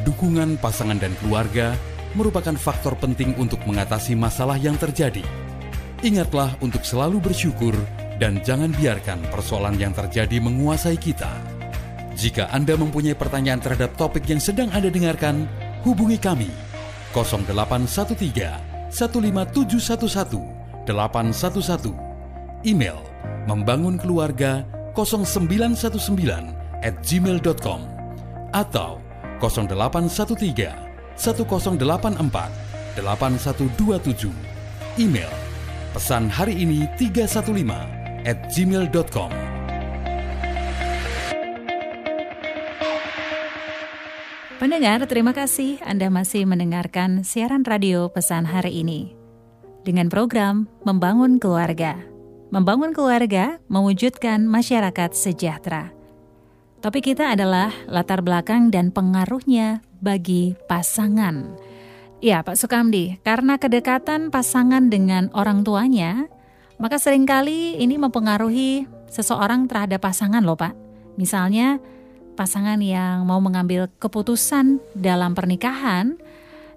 Dukungan 0.03 0.59
pasangan 0.59 0.99
dan 0.99 1.15
keluarga 1.23 1.79
merupakan 2.15 2.57
faktor 2.59 2.97
penting 2.99 3.37
untuk 3.39 3.63
mengatasi 3.67 4.19
masalah 4.19 4.59
yang 4.59 4.75
terjadi. 4.81 5.23
Ingatlah 6.01 6.57
untuk 6.65 6.83
selalu 6.83 7.21
bersyukur 7.21 7.77
dan 8.17 8.41
jangan 8.41 8.73
biarkan 8.73 9.21
persoalan 9.29 9.77
yang 9.77 9.93
terjadi 9.93 10.41
menguasai 10.41 10.97
kita. 10.97 11.29
Jika 12.17 12.53
Anda 12.53 12.77
mempunyai 12.77 13.17
pertanyaan 13.17 13.63
terhadap 13.63 13.97
topik 13.97 14.29
yang 14.29 14.41
sedang 14.43 14.69
Anda 14.75 14.93
dengarkan, 14.93 15.49
hubungi 15.87 16.21
kami 16.21 16.51
0813 17.17 18.93
15711 18.93 20.87
811 20.89 22.11
Email 22.67 23.01
membangun 23.49 23.97
keluarga 23.97 24.69
0919 24.93 26.85
at 26.85 26.95
gmail.com 27.01 27.81
atau 28.53 29.01
0813 29.41 30.90
1084 31.21 31.77
8127 32.97 34.33
Email 34.97 35.29
pesan 35.93 36.33
hari 36.33 36.57
ini 36.65 36.89
315 36.97 38.25
at 38.25 38.49
gmail.com 38.49 39.31
Pendengar, 44.61 45.01
terima 45.09 45.33
kasih 45.33 45.81
Anda 45.81 46.13
masih 46.13 46.45
mendengarkan 46.45 47.25
siaran 47.25 47.65
radio 47.65 48.13
pesan 48.13 48.45
hari 48.45 48.85
ini. 48.85 49.17
Dengan 49.89 50.13
program 50.13 50.69
Membangun 50.85 51.41
Keluarga. 51.41 51.97
Membangun 52.53 52.93
keluarga 52.93 53.57
mewujudkan 53.73 54.45
masyarakat 54.45 55.17
sejahtera. 55.17 56.00
Topik 56.81 57.13
kita 57.13 57.37
adalah 57.37 57.69
latar 57.93 58.25
belakang 58.25 58.73
dan 58.73 58.89
pengaruhnya 58.89 59.85
bagi 60.01 60.57
pasangan. 60.65 61.53
Ya, 62.25 62.41
Pak 62.41 62.57
Sukamdi, 62.57 63.21
karena 63.21 63.61
kedekatan 63.61 64.33
pasangan 64.33 64.89
dengan 64.89 65.29
orang 65.37 65.61
tuanya, 65.61 66.25
maka 66.81 66.97
sering 66.97 67.29
kali 67.29 67.77
ini 67.77 68.01
mempengaruhi 68.01 68.89
seseorang 69.13 69.69
terhadap 69.69 70.01
pasangan 70.01 70.41
loh 70.41 70.57
Pak. 70.57 70.73
Misalnya, 71.21 71.77
pasangan 72.33 72.81
yang 72.81 73.29
mau 73.29 73.45
mengambil 73.45 73.93
keputusan 74.01 74.81
dalam 74.97 75.37
pernikahan 75.37 76.17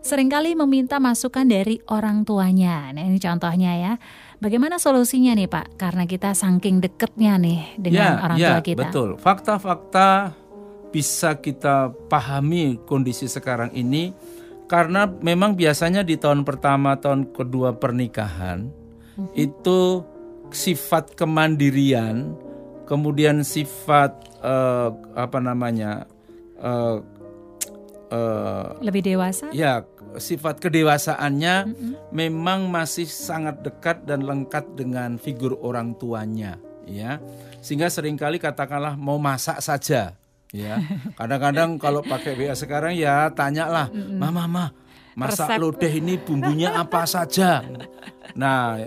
sering 0.03 0.27
kali 0.27 0.53
meminta 0.53 0.99
masukan 0.99 1.47
dari 1.47 1.79
orang 1.87 2.21
tuanya. 2.21 2.91
Nah, 2.91 3.01
ini 3.01 3.17
contohnya 3.17 3.71
ya. 3.73 3.93
Bagaimana 4.37 4.75
solusinya 4.75 5.31
nih 5.33 5.47
Pak? 5.47 5.79
Karena 5.79 6.03
kita 6.03 6.35
saking 6.35 6.83
deketnya 6.83 7.39
nih 7.39 7.79
dengan 7.79 8.11
ya, 8.11 8.19
orang 8.19 8.37
ya, 8.37 8.49
tua 8.51 8.61
kita. 8.61 8.79
betul. 8.83 9.09
Fakta-fakta 9.15 10.35
bisa 10.91 11.39
kita 11.39 11.89
pahami 12.05 12.77
kondisi 12.83 13.25
sekarang 13.25 13.71
ini 13.71 14.11
karena 14.67 15.07
memang 15.07 15.55
biasanya 15.55 16.03
di 16.03 16.19
tahun 16.19 16.43
pertama, 16.43 16.99
tahun 16.99 17.31
kedua 17.31 17.73
pernikahan 17.73 18.67
Mhm. 19.13 19.29
itu 19.33 20.03
sifat 20.49 21.15
kemandirian, 21.15 22.35
kemudian 22.83 23.41
sifat 23.41 24.11
eh, 24.43 24.89
apa 25.15 25.39
namanya 25.39 26.03
eh, 26.59 26.97
eh, 28.11 28.67
Lebih 28.83 29.01
dewasa? 29.05 29.49
ya 29.49 29.81
sifat 30.19 30.60
kedewasaannya 30.62 31.56
Mm-mm. 31.69 31.91
memang 32.13 32.67
masih 32.69 33.08
sangat 33.08 33.62
dekat 33.62 34.06
dan 34.06 34.26
lengkap 34.26 34.76
dengan 34.78 35.15
figur 35.17 35.58
orang 35.62 35.95
tuanya 35.97 36.58
ya 36.84 37.21
sehingga 37.63 37.88
sering 37.88 38.19
kali 38.19 38.38
katakanlah 38.38 38.99
mau 38.99 39.15
masak 39.17 39.63
saja 39.63 40.17
ya 40.52 40.78
kadang-kadang 41.19 41.80
kalau 41.80 42.04
pakai 42.04 42.36
WA 42.38 42.54
sekarang 42.54 42.93
ya 42.93 43.32
tanyalah 43.32 43.89
mama 43.93 44.45
mama 44.45 44.65
masak 45.13 45.58
Resep. 45.58 45.62
lodeh 45.62 45.93
ini 45.93 46.17
bumbunya 46.17 46.73
apa 46.73 47.06
saja 47.06 47.62
nah 48.34 48.82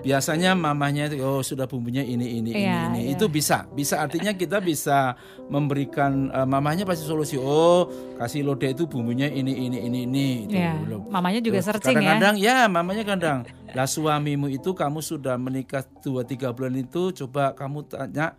biasanya 0.00 0.54
mamanya 0.54 1.10
itu 1.10 1.18
oh 1.20 1.40
sudah 1.40 1.66
bumbunya 1.66 2.00
ini 2.00 2.38
ini 2.38 2.50
Iya, 2.54 2.88
ini. 2.88 2.98
ini 2.98 3.00
iya. 3.04 3.12
itu 3.14 3.26
bisa 3.26 3.66
bisa. 3.70 3.98
Artinya 3.98 4.32
kita 4.32 4.58
bisa 4.58 5.18
memberikan 5.48 6.30
eh, 6.30 6.44
mamanya 6.44 6.84
pasti 6.84 7.02
solusi. 7.02 7.34
Oh 7.36 7.88
kasih 8.16 8.42
lodeh 8.42 8.72
itu 8.72 8.86
bumbunya 8.86 9.26
ini 9.26 9.50
ini 9.66 9.78
ini 9.82 9.98
ini. 10.04 10.28
Itu 10.46 10.54
Ya, 10.54 10.74
belum 10.76 11.08
mamanya 11.08 11.40
juga 11.40 11.58
Terus 11.58 11.66
searching 11.68 11.96
ya. 11.96 12.14
kadang-kadang 12.14 12.34
ya. 12.38 12.58
mamanya 12.66 13.04
kadang 13.04 13.38
lah 13.68 13.84
suamimu 13.84 14.48
itu 14.48 14.72
kamu 14.72 14.98
sudah 14.98 15.36
menikah 15.36 15.84
dua 16.00 16.24
tiga 16.24 16.50
bulan 16.50 16.72
itu 16.74 17.12
coba 17.14 17.52
kamu 17.52 17.84
tanya 17.84 18.32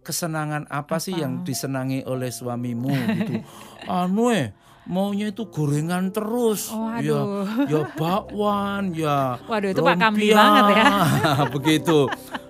kesenangan 0.00 0.64
apa, 0.66 0.96
sih 0.96 1.12
yang 1.12 1.44
disenangi 1.44 2.00
oleh 2.02 2.32
suamimu? 2.32 2.88
Gitu. 2.88 3.44
Anu 3.84 4.32
eh 4.32 4.56
maunya 4.90 5.30
itu 5.30 5.46
gorengan 5.46 6.10
terus. 6.10 6.66
Oh, 6.68 6.90
ya 6.98 7.14
aduh. 7.14 7.46
ya 7.64 7.80
bakwan 7.94 8.90
ya 8.90 9.38
Waduh, 9.40 9.70
itu 9.70 9.80
Pak 9.80 9.96
banget 9.96 10.66
ya. 10.74 10.84
begitu. 11.54 11.98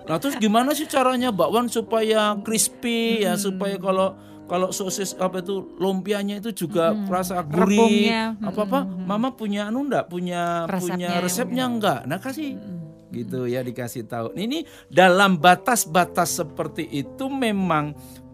Nah 0.03 0.17
terus 0.17 0.35
gimana 0.35 0.73
sih 0.73 0.83
caranya 0.85 1.29
bakwan 1.29 1.69
supaya 1.69 2.33
crispy 2.41 3.21
ya 3.21 3.33
Hmm. 3.33 3.39
supaya 3.39 3.77
kalau 3.77 4.17
kalau 4.43 4.67
sosis 4.67 5.15
apa 5.15 5.39
itu 5.39 5.63
lumpianya 5.77 6.35
itu 6.37 6.51
juga 6.57 6.91
rasa 7.07 7.39
gurih. 7.39 8.09
Hmm. 8.09 8.41
Apa? 8.43 8.61
apa 8.65 8.79
mama 8.83 9.31
punya 9.31 9.69
anu 9.69 9.85
enggak 9.85 10.09
punya 10.09 10.65
Resepnya 10.65 11.07
punya 11.07 11.21
resepnya 11.21 11.63
mungkin. 11.63 11.75
enggak 11.77 11.99
nah 12.03 12.17
kasih. 12.17 12.49
Gitu 13.11 13.43
ya 13.45 13.59
dikasih 13.59 14.07
tahu. 14.07 14.31
Ini 14.33 14.63
dalam 14.87 15.35
batas-batas 15.35 16.31
seperti 16.33 16.87
itu 16.89 17.27
memang 17.27 17.91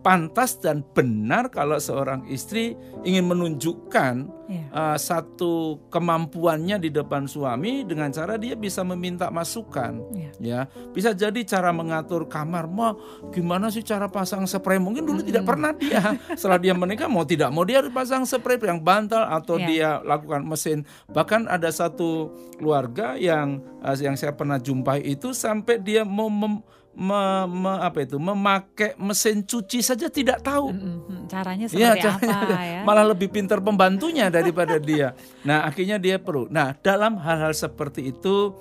pantas 0.08 0.56
dan 0.56 0.88
benar 0.96 1.52
kalau 1.52 1.76
seorang 1.76 2.24
istri 2.32 2.80
ingin 3.04 3.28
menunjukkan 3.28 4.40
Iya. 4.48 4.64
uh, 4.72 4.96
satu 4.96 5.76
kemampuannya 5.92 6.80
di 6.80 6.88
depan 6.88 7.28
suami 7.28 7.84
dengan 7.84 8.08
cara 8.16 8.40
dia 8.40 8.56
bisa 8.56 8.80
meminta 8.80 9.28
masukan 9.28 10.00
Iya. 10.16 10.32
ya 10.40 10.60
bisa 10.96 11.12
jadi 11.12 11.36
cara 11.44 11.76
mengatur 11.76 12.32
kamar 12.32 12.64
mau 12.64 12.96
gimana 13.36 13.68
sih 13.68 13.84
cara 13.84 14.08
pasang 14.08 14.48
spray 14.48 14.80
mungkin 14.80 15.04
dulu 15.04 15.20
tidak 15.20 15.44
pernah 15.44 15.76
dia 15.76 16.16
setelah 16.40 16.64
dia 16.64 16.72
menikah 16.72 17.12
mau 17.12 17.28
tidak 17.28 17.52
mau 17.52 17.68
dia 17.68 17.84
harus 17.84 17.92
pasang 17.92 18.24
spray 18.24 18.56
yang 18.64 18.80
bantal 18.80 19.28
atau 19.28 19.60
Iya. 19.60 19.68
dia 19.68 19.90
lakukan 20.08 20.48
mesin 20.48 20.88
bahkan 21.12 21.44
ada 21.52 21.68
satu 21.68 22.32
keluarga 22.56 23.20
yang 23.20 23.60
uh, 23.84 24.00
yang 24.00 24.16
saya 24.16 24.32
pernah 24.32 24.64
jumpai 24.64 25.04
itu 25.04 25.36
sampai 25.36 25.76
dia 25.84 26.08
mau 26.08 26.32
mem- 26.32 26.64
me- 26.98 27.46
me- 27.46 27.80
apa 27.80 28.02
itu 28.02 28.18
memakai 28.18 28.98
mesin 28.98 29.40
cuci 29.40 29.80
saja 29.80 30.10
tidak 30.10 30.42
tahu 30.42 30.74
Mm-mm. 30.74 31.30
Caranya 31.30 31.70
Iya, 31.70 31.94
seperti 31.94 32.02
caranya 32.02 32.36
apa 32.42 32.62
ya? 32.74 32.82
malah 32.82 33.06
lebih 33.06 33.30
pintar 33.30 33.60
pembantunya 33.60 34.28
daripada 34.28 34.80
dia. 34.80 35.14
Nah, 35.44 35.64
akhirnya 35.64 35.96
dia 35.96 36.18
perlu. 36.18 36.50
Nah, 36.50 36.74
dalam 36.78 37.16
hal-hal 37.16 37.52
seperti 37.52 38.10
itu 38.10 38.56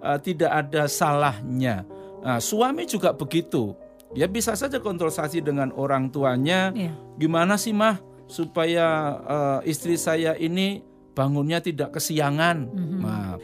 uh, 0.00 0.16
tidak 0.16 0.48
ada 0.48 0.86
salahnya. 0.86 1.84
Nah, 2.22 2.38
suami 2.38 2.86
juga 2.86 3.12
begitu. 3.12 3.74
Ya 4.12 4.24
bisa 4.24 4.52
saja 4.52 4.78
konsultasi 4.78 5.40
dengan 5.40 5.68
orang 5.72 6.08
tuanya. 6.08 6.70
Iya. 6.70 6.94
Gimana 7.16 7.56
sih 7.56 7.72
mah 7.72 7.98
supaya 8.26 8.86
uh, 9.20 9.60
istri 9.62 9.96
saya 9.96 10.32
ini 10.34 10.80
bangunnya 11.12 11.58
tidak 11.58 11.92
kesiangan. 11.92 12.56
Mhm. 12.66 12.98
Nah, 12.98 13.36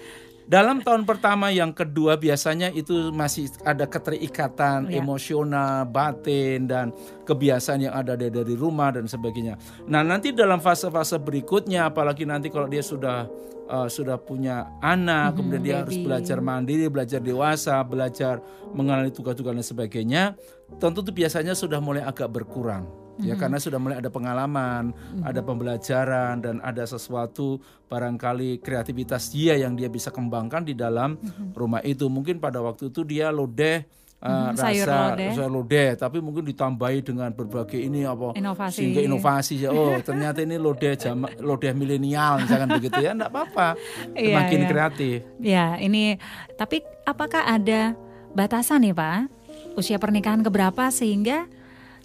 dalam 0.48 0.80
tahun 0.80 1.04
pertama 1.04 1.52
yang 1.52 1.76
kedua 1.76 2.16
biasanya 2.16 2.72
itu 2.72 3.12
masih 3.12 3.52
ada 3.62 3.84
keterikatan 3.84 4.88
Ya. 4.88 5.04
emosional, 5.04 5.84
batin 5.84 6.64
dan 6.64 6.88
kebiasaan 7.28 7.84
yang 7.84 7.92
ada 7.92 8.16
dari, 8.16 8.32
dari 8.32 8.56
rumah 8.56 8.96
dan 8.96 9.04
sebagainya. 9.04 9.60
Nah, 9.84 10.00
nanti 10.00 10.32
dalam 10.32 10.56
fase-fase 10.58 11.20
berikutnya 11.20 11.92
apalagi 11.92 12.24
nanti 12.24 12.48
kalau 12.48 12.64
dia 12.64 12.80
sudah 12.80 13.28
uh, 13.68 13.84
sudah 13.84 14.16
punya 14.16 14.64
anak, 14.80 15.32
Mhm, 15.32 15.36
kemudian 15.36 15.62
dia 15.62 15.76
harus 15.84 16.00
baby. 16.00 16.06
belajar 16.08 16.38
mandiri, 16.40 16.88
belajar 16.88 17.20
dewasa, 17.20 17.76
belajar 17.84 18.40
mengenali 18.72 19.12
tugas-tugas 19.12 19.52
dan 19.52 19.60
sebagainya, 19.60 20.22
tentu 20.80 21.04
itu 21.04 21.12
biasanya 21.12 21.52
sudah 21.52 21.76
mulai 21.76 22.00
agak 22.00 22.32
berkurang. 22.32 22.88
Ya 23.22 23.34
karena 23.34 23.58
sudah 23.58 23.78
mulai 23.82 23.98
ada 23.98 24.10
pengalaman, 24.10 24.94
ada 25.26 25.40
pembelajaran 25.42 26.38
dan 26.42 26.56
ada 26.62 26.86
sesuatu 26.86 27.58
barangkali 27.88 28.62
kreativitas 28.62 29.32
dia 29.32 29.58
yang 29.58 29.74
dia 29.74 29.90
bisa 29.90 30.12
kembangkan 30.14 30.62
di 30.62 30.74
dalam 30.74 31.18
rumah 31.54 31.82
itu. 31.82 32.06
Mungkin 32.06 32.38
pada 32.38 32.62
waktu 32.62 32.92
itu 32.92 33.02
dia 33.02 33.32
lodeh 33.34 33.82
uh, 34.22 34.50
sayur 34.54 34.86
rasa 34.86 35.14
lodeh. 35.14 35.30
sayur 35.34 35.50
lodeh, 35.50 35.88
tapi 35.98 36.18
mungkin 36.18 36.44
ditambahi 36.46 36.98
dengan 37.02 37.30
berbagai 37.34 37.78
ini 37.78 38.02
apa 38.06 38.34
Inovasi. 38.34 38.74
sehingga 38.74 39.00
inovasi 39.02 39.54
ya. 39.66 39.70
Oh, 39.70 39.94
ternyata 40.06 40.42
ini 40.42 40.56
lodeh 40.58 40.94
jama, 40.98 41.30
lodeh 41.38 41.72
milenial 41.74 42.42
misalkan 42.42 42.68
begitu 42.78 42.98
ya. 43.02 43.14
Enggak 43.14 43.30
apa-apa. 43.34 43.68
Iya, 44.18 44.34
Makin 44.34 44.60
iya. 44.60 44.68
kreatif. 44.68 45.16
Ya, 45.38 45.66
ini 45.78 46.18
tapi 46.58 46.82
apakah 47.06 47.46
ada 47.46 47.94
batasan 48.34 48.82
nih 48.82 48.94
Pak? 48.94 49.30
Usia 49.78 49.96
pernikahan 50.02 50.42
keberapa 50.42 50.90
sehingga 50.90 51.46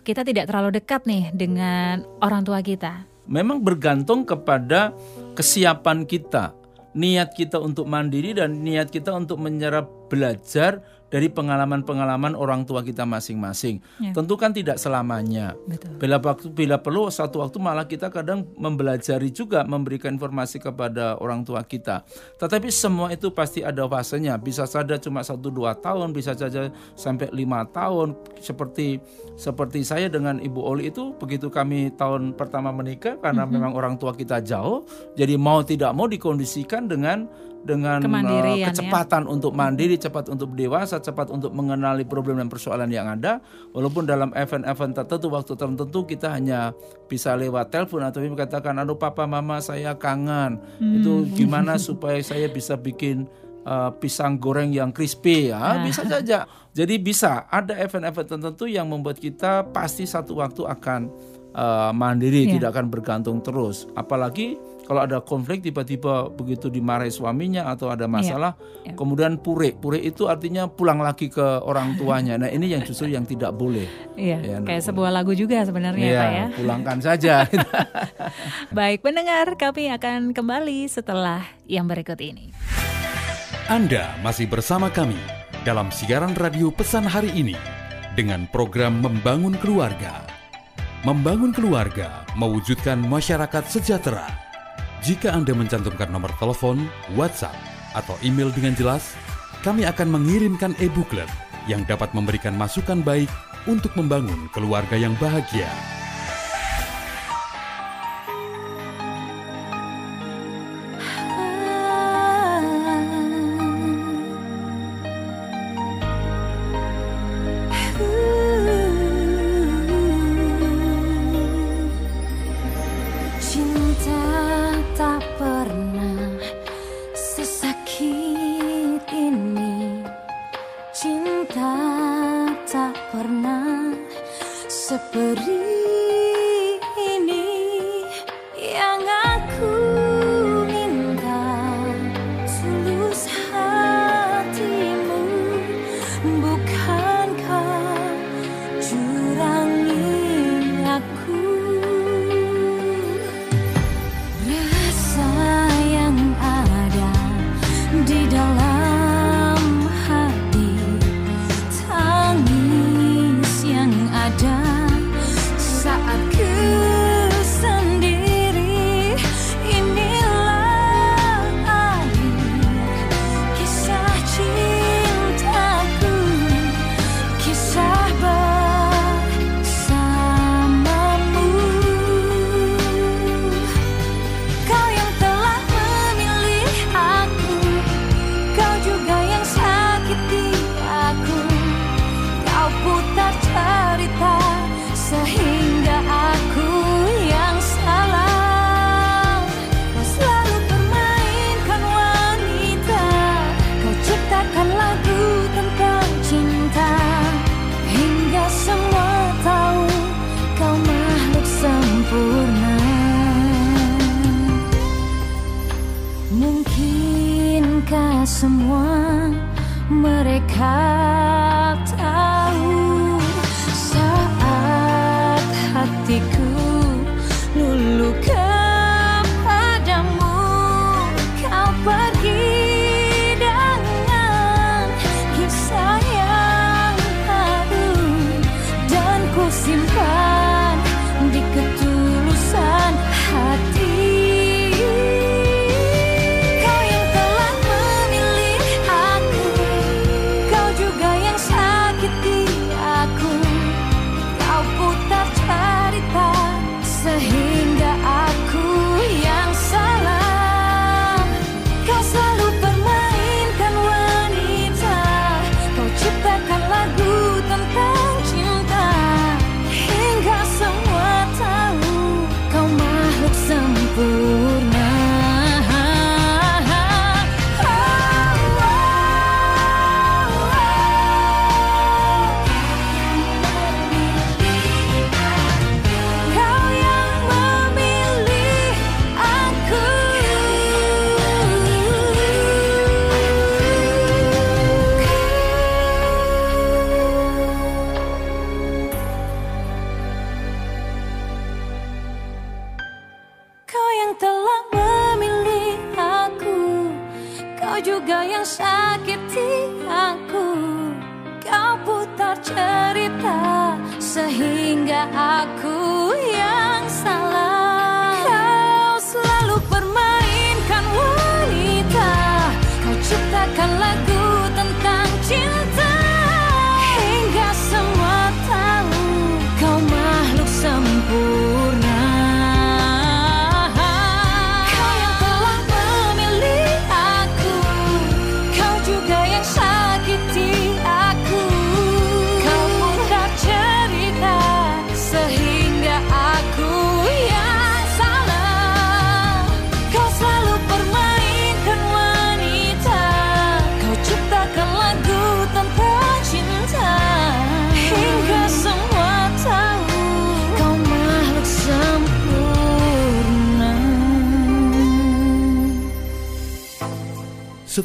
kita 0.04 0.28
tidak 0.28 0.52
terlalu 0.52 0.78
dekat 0.78 1.08
nih 1.08 1.32
dengan 1.32 2.04
orang 2.20 2.44
tua 2.44 2.60
kita? 2.60 3.14
memang 3.28 3.64
bergantung 3.64 4.28
kepada 4.28 4.92
kesiapan 5.34 6.04
kita, 6.04 6.54
niat 6.94 7.34
kita 7.34 7.58
untuk 7.60 7.88
mandiri 7.88 8.36
dan 8.36 8.62
niat 8.62 8.92
kita 8.92 9.16
untuk 9.16 9.40
menyerap 9.40 9.88
belajar 10.12 10.84
dari 11.14 11.30
pengalaman-pengalaman 11.30 12.34
orang 12.34 12.66
tua 12.66 12.82
kita 12.82 13.06
masing-masing. 13.06 13.78
Ya. 14.02 14.18
Tentu 14.18 14.34
kan 14.34 14.50
tidak 14.50 14.82
selamanya. 14.82 15.54
Betul. 15.70 16.02
Bila 16.02 16.18
waktu 16.18 16.50
bila 16.50 16.82
perlu 16.82 17.14
satu 17.14 17.46
waktu 17.46 17.62
malah 17.62 17.86
kita 17.86 18.10
kadang 18.10 18.50
membelajari 18.58 19.30
juga 19.30 19.62
memberikan 19.62 20.18
informasi 20.18 20.58
kepada 20.58 21.22
orang 21.22 21.46
tua 21.46 21.62
kita. 21.62 22.02
Tetapi 22.42 22.74
semua 22.74 23.14
itu 23.14 23.30
pasti 23.30 23.62
ada 23.62 23.86
fasenya. 23.86 24.42
Bisa 24.42 24.66
saja 24.66 24.98
cuma 24.98 25.22
satu 25.22 25.54
dua 25.54 25.78
tahun, 25.78 26.18
bisa 26.18 26.34
saja 26.34 26.74
sampai 26.98 27.30
lima 27.30 27.62
tahun. 27.70 28.18
Seperti 28.42 28.98
seperti 29.38 29.86
saya 29.86 30.10
dengan 30.10 30.42
Ibu 30.42 30.62
Oli 30.66 30.90
itu 30.90 31.14
begitu 31.22 31.54
kami 31.54 31.94
tahun 31.94 32.34
pertama 32.34 32.74
menikah 32.74 33.22
karena 33.22 33.46
memang 33.46 33.78
orang 33.78 34.02
tua 34.02 34.18
kita 34.18 34.42
jauh, 34.42 34.82
jadi 35.14 35.38
mau 35.38 35.62
tidak 35.62 35.94
mau 35.94 36.10
dikondisikan 36.10 36.90
dengan 36.90 37.30
dengan 37.64 38.04
eh, 38.04 38.60
ya. 38.60 38.70
kecepatan 38.70 39.24
untuk 39.26 39.56
mandiri, 39.56 39.96
cepat 39.96 40.28
untuk 40.28 40.52
dewasa, 40.54 41.00
cepat 41.00 41.32
untuk 41.32 41.56
mengenali 41.56 42.04
problem 42.04 42.38
dan 42.44 42.52
persoalan 42.52 42.92
yang 42.92 43.08
ada. 43.08 43.40
Walaupun 43.72 44.04
dalam 44.04 44.36
event-event 44.36 44.92
tertentu, 44.92 45.32
waktu 45.32 45.56
tertentu 45.56 46.00
kita 46.04 46.36
hanya 46.36 46.76
bisa 47.08 47.34
lewat 47.40 47.72
telepon 47.72 48.04
atau 48.04 48.20
katakan, 48.36 48.76
aduh 48.84 49.00
papa 49.00 49.24
mama 49.24 49.64
saya 49.64 49.96
kangen. 49.96 50.60
Itu 50.80 51.24
gimana 51.32 51.80
supaya 51.80 52.20
saya 52.20 52.52
bisa 52.52 52.76
bikin 52.76 53.26
eh, 53.64 53.92
pisang 53.98 54.36
goreng 54.36 54.76
yang 54.76 54.92
crispy 54.92 55.48
ya 55.56 55.80
bisa 55.88 56.04
saja. 56.04 56.44
Jadi 56.76 57.00
bisa 57.00 57.48
ada 57.48 57.80
event-event 57.80 58.28
tertentu 58.28 58.68
yang 58.68 58.92
membuat 58.92 59.24
kita 59.24 59.72
pasti 59.72 60.04
satu 60.04 60.44
waktu 60.44 60.68
akan 60.68 61.02
eh, 61.56 61.92
mandiri, 61.96 62.44
Iya. 62.44 62.60
tidak 62.60 62.70
akan 62.76 62.86
bergantung 62.92 63.40
terus. 63.40 63.88
Apalagi 63.96 64.60
kalau 64.84 65.00
ada 65.04 65.24
konflik 65.24 65.64
tiba-tiba 65.64 66.28
begitu 66.28 66.68
dimarahi 66.68 67.08
suaminya 67.08 67.72
atau 67.72 67.88
ada 67.88 68.04
masalah, 68.04 68.60
Iya. 68.84 69.00
kemudian 69.00 69.40
pure, 69.40 69.72
pure 69.74 69.96
itu 69.98 70.28
artinya 70.28 70.68
pulang 70.68 71.00
lagi 71.00 71.32
ke 71.32 71.42
orang 71.64 71.96
tuanya. 71.96 72.36
Nah 72.36 72.52
ini 72.52 72.68
yang 72.68 72.84
justru 72.84 73.08
yang 73.08 73.24
tidak 73.24 73.56
boleh. 73.56 73.88
Iya, 74.20 74.44
Ya, 74.44 74.58
kayak 74.60 74.84
nah, 74.84 74.88
sebuah 74.92 75.12
lagu 75.16 75.32
juga 75.32 75.64
sebenarnya 75.64 76.04
Iya, 76.04 76.20
Pak 76.20 76.32
ya. 76.36 76.46
pulangkan 76.60 76.98
saja. 77.00 77.36
Baik, 78.78 79.00
pendengar, 79.02 79.56
kami 79.56 79.88
akan 79.88 80.36
kembali 80.36 80.86
setelah 80.92 81.48
yang 81.64 81.88
berikut 81.88 82.20
ini. 82.20 82.52
Anda 83.72 84.12
masih 84.20 84.52
bersama 84.52 84.92
kami 84.92 85.18
dalam 85.64 85.88
siaran 85.96 86.36
radio 86.36 86.68
pesan 86.68 87.08
hari 87.08 87.32
ini 87.32 87.56
dengan 88.20 88.44
program 88.52 89.00
Membangun 89.00 89.56
Keluarga. 89.64 90.28
Membangun 91.04 91.52
keluarga 91.52 92.24
mewujudkan 92.40 92.96
masyarakat 92.96 93.64
sejahtera. 93.68 94.43
Jika 95.04 95.36
Anda 95.36 95.52
mencantumkan 95.52 96.16
nomor 96.16 96.32
telepon, 96.40 96.88
WhatsApp, 97.20 97.52
atau 97.92 98.16
email 98.24 98.48
dengan 98.56 98.72
jelas, 98.72 99.12
kami 99.60 99.84
akan 99.84 100.08
mengirimkan 100.16 100.80
e-booklet 100.80 101.28
yang 101.68 101.84
dapat 101.84 102.16
memberikan 102.16 102.56
masukan 102.56 103.04
baik 103.04 103.28
untuk 103.68 103.92
membangun 104.00 104.48
keluarga 104.56 104.96
yang 104.96 105.12
bahagia. 105.20 105.68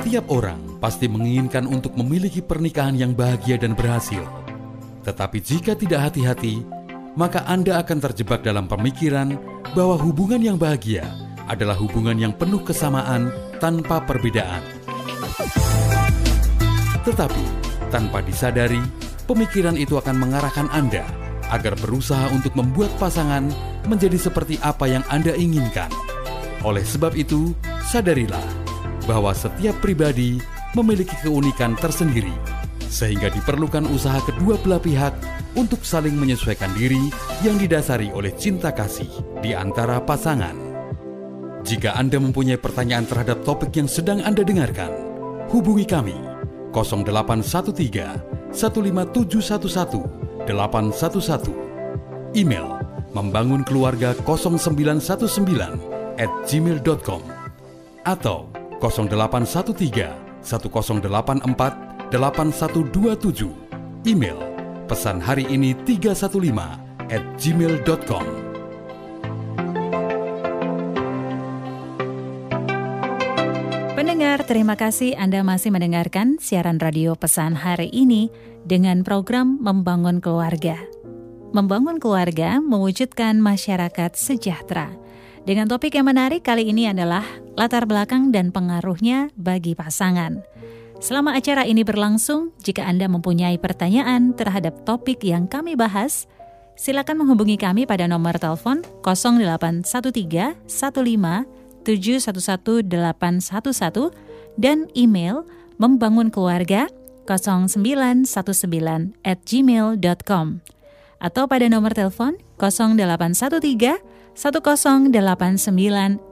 Setiap 0.09 0.33
orang 0.33 0.81
pasti 0.81 1.05
menginginkan 1.05 1.69
untuk 1.69 1.93
memiliki 1.93 2.41
pernikahan 2.41 2.97
yang 2.97 3.13
bahagia 3.13 3.61
dan 3.61 3.77
berhasil. 3.77 4.25
Tetapi 5.05 5.37
jika 5.37 5.77
tidak 5.77 6.09
hati-hati, 6.09 6.65
maka 7.13 7.45
Anda 7.45 7.77
akan 7.85 8.01
terjebak 8.01 8.41
dalam 8.41 8.65
pemikiran 8.65 9.37
bahwa 9.77 10.01
hubungan 10.01 10.41
yang 10.41 10.57
bahagia 10.57 11.05
adalah 11.45 11.77
hubungan 11.77 12.17
yang 12.17 12.33
penuh 12.33 12.65
kesamaan 12.65 13.29
tanpa 13.61 14.01
perbedaan. 14.01 14.65
Tetapi, 17.05 17.45
tanpa 17.93 18.25
disadari, 18.25 18.81
pemikiran 19.29 19.77
itu 19.77 20.01
akan 20.01 20.25
mengarahkan 20.25 20.73
Anda 20.73 21.05
agar 21.53 21.77
berusaha 21.77 22.33
untuk 22.33 22.57
membuat 22.57 22.89
pasangan 22.97 23.45
menjadi 23.85 24.17
seperti 24.17 24.57
apa 24.65 24.89
yang 24.89 25.05
Anda 25.13 25.37
inginkan. 25.37 25.93
Oleh 26.65 26.89
sebab 26.89 27.13
itu, 27.13 27.53
sadarilah 27.85 28.58
bahwa 29.09 29.33
setiap 29.33 29.81
pribadi 29.81 30.37
memiliki 30.77 31.17
keunikan 31.25 31.73
tersendiri, 31.81 32.37
sehingga 32.93 33.33
diperlukan 33.33 33.89
usaha 33.89 34.21
kedua 34.21 34.61
belah 34.61 34.85
pihak 34.85 35.17
untuk 35.57 35.81
saling 35.81 36.13
menyesuaikan 36.13 36.69
diri 36.77 37.09
yang 37.41 37.57
didasari 37.57 38.13
oleh 38.13 38.37
cinta 38.37 38.69
kasih 38.77 39.09
di 39.41 39.57
antara 39.57 40.05
pasangan. 40.05 40.69
Jika 41.65 41.97
Anda 41.97 42.21
mempunyai 42.21 42.61
pertanyaan 42.61 43.09
terhadap 43.09 43.43
topik 43.49 43.73
yang 43.75 43.89
sedang 43.89 44.21
Anda 44.21 44.45
dengarkan, 44.45 44.93
hubungi 45.49 45.89
kami 45.89 46.15
0813 46.77 48.53
15711 48.53 50.45
811 50.45 52.37
email 52.37 52.79
membangun 53.17 53.65
keluarga 53.65 54.13
0919 54.25 56.21
at 56.21 56.31
gmail.com 56.45 57.23
atau 58.05 58.49
0813 58.81 60.43
1084 60.43 62.11
8127 62.11 63.53
email 64.09 64.39
pesan 64.89 65.21
hari 65.21 65.45
ini 65.51 65.77
315 65.85 67.13
at 67.13 67.23
gmail.com 67.37 68.49
Pendengar, 73.99 74.47
terima 74.47 74.79
kasih 74.79 75.19
Anda 75.19 75.43
masih 75.43 75.75
mendengarkan 75.75 76.39
siaran 76.39 76.79
radio 76.79 77.19
pesan 77.19 77.59
hari 77.59 77.91
ini 77.91 78.31
dengan 78.63 79.03
program 79.03 79.59
Membangun 79.59 80.23
Keluarga. 80.23 80.79
Membangun 81.51 81.99
keluarga 81.99 82.63
mewujudkan 82.63 83.43
masyarakat 83.43 84.15
sejahtera. 84.15 84.95
Dengan 85.49 85.65
topik 85.65 85.97
yang 85.97 86.05
menarik 86.05 86.45
kali 86.45 86.69
ini 86.69 86.93
adalah 86.93 87.25
latar 87.57 87.89
belakang 87.89 88.29
dan 88.29 88.53
pengaruhnya 88.53 89.33
bagi 89.33 89.73
pasangan. 89.73 90.45
Selama 91.01 91.41
acara 91.41 91.65
ini 91.65 91.89
berlangsung, 91.89 92.53
jika 92.61 92.85
Anda 92.85 93.09
mempunyai 93.09 93.57
pertanyaan 93.57 94.37
terhadap 94.37 94.85
topik 94.85 95.25
yang 95.25 95.49
kami 95.49 95.73
bahas, 95.73 96.29
silakan 96.77 97.25
menghubungi 97.25 97.57
kami 97.57 97.89
pada 97.89 98.05
nomor 98.05 98.37
telepon 98.37 98.85
0813 99.01 99.89
15 100.69 101.49
711811 101.81 102.93
dan 104.61 104.85
email 104.93 105.49
membangun 105.81 106.29
keluarga 106.29 106.93
0919 107.25 109.17
at 109.25 109.41
gmail.com 109.49 110.61
atau 111.25 111.45
pada 111.49 111.67
nomor 111.73 111.97
telepon 111.97 112.37
0813 112.61 114.08
1089 114.39 115.11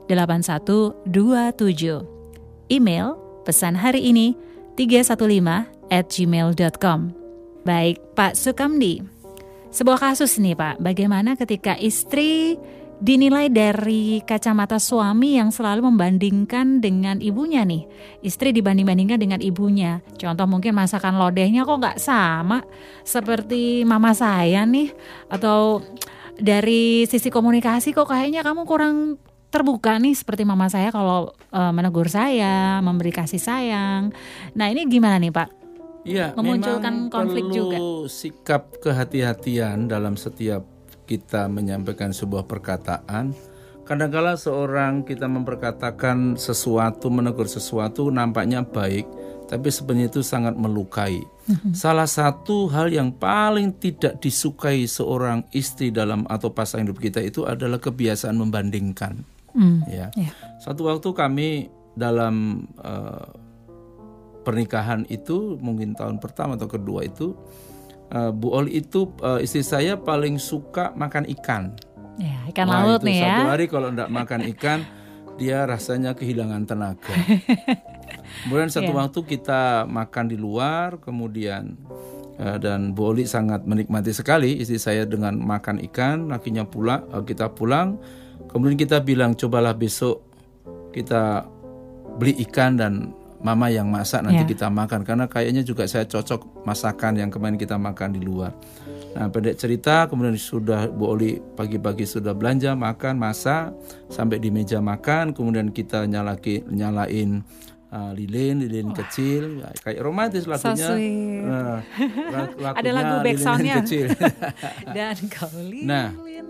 8127. 0.07 2.71
Email 2.71 3.19
pesan 3.43 3.75
hari 3.75 4.07
ini 4.07 4.31
315 4.79 5.67
at 5.91 6.07
gmail.com. 6.07 7.11
Baik, 7.67 7.99
Pak 8.15 8.39
Sukamdi. 8.39 9.03
Sebuah 9.75 9.99
kasus 9.99 10.39
nih 10.39 10.55
Pak, 10.55 10.79
bagaimana 10.79 11.35
ketika 11.35 11.75
istri 11.75 12.55
dinilai 12.97 13.51
dari 13.51 14.23
kacamata 14.25 14.79
suami 14.79 15.37
yang 15.37 15.51
selalu 15.51 15.91
membandingkan 15.91 16.79
dengan 16.79 17.19
ibunya 17.19 17.67
nih. 17.67 17.83
Istri 18.23 18.55
dibanding-bandingkan 18.55 19.19
dengan 19.19 19.43
ibunya. 19.43 19.99
Contoh 20.15 20.47
mungkin 20.47 20.79
masakan 20.79 21.19
lodehnya 21.19 21.67
kok 21.67 21.77
nggak 21.77 21.99
sama 21.99 22.63
seperti 23.03 23.83
mama 23.83 24.15
saya 24.15 24.63
nih. 24.63 24.95
Atau 25.27 25.83
dari 26.37 27.05
sisi 27.09 27.29
komunikasi 27.33 27.93
kok 27.93 28.09
kayaknya 28.09 28.45
kamu 28.45 28.63
kurang 28.69 29.17
terbuka 29.47 29.95
nih 29.97 30.13
seperti 30.13 30.43
mama 30.43 30.67
saya 30.67 30.91
kalau 30.91 31.33
eh, 31.51 31.71
menegur 31.73 32.11
saya, 32.11 32.83
memberi 32.83 33.11
kasih 33.15 33.41
sayang. 33.41 34.13
Nah 34.53 34.67
ini 34.69 34.85
gimana 34.85 35.17
nih 35.17 35.33
Pak? 35.33 35.49
Iya, 36.07 36.31
Memunculkan 36.39 37.11
memang 37.11 37.11
konflik 37.11 37.51
perlu 37.51 37.55
juga. 37.55 37.77
sikap 38.07 38.79
kehati-hatian 38.79 39.91
dalam 39.91 40.15
setiap 40.15 40.63
kita 41.03 41.51
menyampaikan 41.51 42.15
sebuah 42.15 42.47
perkataan. 42.47 43.35
Kadangkala 43.83 44.39
seorang 44.39 45.03
kita 45.03 45.27
memperkatakan 45.31 46.35
sesuatu, 46.39 47.11
menegur 47.11 47.47
sesuatu 47.47 48.07
nampaknya 48.07 48.63
baik, 48.63 49.07
tapi 49.47 49.71
sebenarnya 49.71 50.11
itu 50.11 50.21
sangat 50.21 50.59
melukai. 50.59 51.23
Salah 51.71 52.05
satu 52.05 52.67
hal 52.67 52.91
yang 52.91 53.15
paling 53.15 53.71
tidak 53.79 54.19
disukai 54.19 54.83
seorang 54.83 55.47
istri 55.55 55.87
dalam 55.87 56.27
atau 56.27 56.51
pasangan 56.51 56.91
hidup 56.91 56.99
kita 56.99 57.23
itu 57.23 57.47
adalah 57.47 57.79
kebiasaan 57.79 58.35
membandingkan. 58.35 59.23
Hmm, 59.55 59.81
Ya. 59.87 60.11
ya. 60.19 60.29
Satu 60.59 60.91
waktu 60.91 61.07
kami 61.15 61.71
dalam 61.95 62.67
eh, 62.83 63.27
pernikahan 64.43 65.07
itu 65.07 65.55
mungkin 65.63 65.95
tahun 65.95 66.19
pertama 66.19 66.59
atau 66.59 66.67
kedua 66.67 67.07
itu 67.07 67.31
eh, 68.11 68.31
Bu 68.35 68.51
Oli 68.51 68.83
itu 68.83 69.07
eh, 69.23 69.47
istri 69.47 69.63
saya 69.63 69.95
paling 69.95 70.35
suka 70.37 70.91
makan 70.91 71.23
ikan. 71.39 71.71
Ya, 72.19 72.43
ikan 72.51 72.67
Wah, 72.67 72.83
laut 72.83 73.01
itu 73.01 73.15
nih 73.15 73.17
ya. 73.23 73.31
Satu 73.31 73.43
hari 73.47 73.65
kalau 73.71 73.87
enggak 73.95 74.11
makan 74.11 74.41
ikan 74.51 74.79
dia 75.39 75.63
rasanya 75.63 76.11
kehilangan 76.11 76.67
tenaga. 76.67 77.13
Kemudian 78.43 78.69
satu 78.69 78.91
Iya. 78.91 78.97
waktu 79.03 79.19
kita 79.23 79.61
makan 79.85 80.25
di 80.27 80.37
luar, 80.37 80.99
kemudian 80.99 81.75
eh, 82.37 82.57
dan 82.61 82.93
Bu 82.93 83.11
Oli 83.11 83.25
sangat 83.25 83.65
menikmati 83.65 84.13
sekali 84.13 84.61
istri 84.61 84.77
saya 84.77 85.09
dengan 85.09 85.41
makan 85.41 85.81
ikan. 85.89 86.29
Akhirnya 86.29 86.69
pulang, 86.69 87.01
eh, 87.09 87.23
kita 87.25 87.49
pulang, 87.49 87.97
kemudian 88.45 88.77
kita 88.77 89.01
bilang 89.01 89.33
cobalah 89.33 89.73
besok 89.73 90.21
kita 90.93 91.45
beli 92.17 92.37
ikan 92.45 92.73
dan 92.77 92.93
Mama 93.37 93.69
yang 93.69 93.85
masak 93.93 94.25
nanti 94.25 94.41
Iya. 94.41 94.49
kita 94.49 94.67
makan 94.73 95.05
karena 95.05 95.29
kayaknya 95.29 95.61
juga 95.61 95.85
saya 95.85 96.09
cocok 96.09 96.65
masakan 96.65 97.21
yang 97.21 97.29
kemarin 97.29 97.53
kita 97.53 97.77
makan 97.77 98.17
di 98.17 98.25
luar. 98.25 98.49
Nah, 99.13 99.29
pendek 99.29 99.61
cerita 99.61 100.09
kemudian 100.09 100.33
sudah 100.33 100.89
Bu 100.89 101.13
Oli 101.13 101.37
pagi-pagi 101.37 102.01
sudah 102.09 102.33
belanja 102.33 102.73
makan 102.73 103.21
masak 103.21 103.77
sampai 104.09 104.41
di 104.41 104.49
meja 104.49 104.81
makan 104.81 105.37
kemudian 105.37 105.69
kita 105.69 106.09
nyalaki 106.09 106.65
nyalain 106.65 107.45
uh, 107.97 108.11
lilin 108.13 108.61
lilin 108.61 108.93
kecil 108.93 109.59
ya, 109.59 109.73
kayak 109.81 109.97
romantis 109.99 110.45
lagunya. 110.45 110.87
sweet. 110.87 111.41
Nah, 111.41 111.81
lag- 112.29 112.57
lagunya 112.63 112.77
Ada 112.77 112.89
lagu 112.93 113.13
lilin 113.15 113.25
backsoundnya. 113.25 113.75
kecil. 113.81 114.07
Dan 114.95 115.15
kau 115.27 115.49
lilin, 115.57 115.83
Nah. 115.83 116.09
lilin 116.13 116.47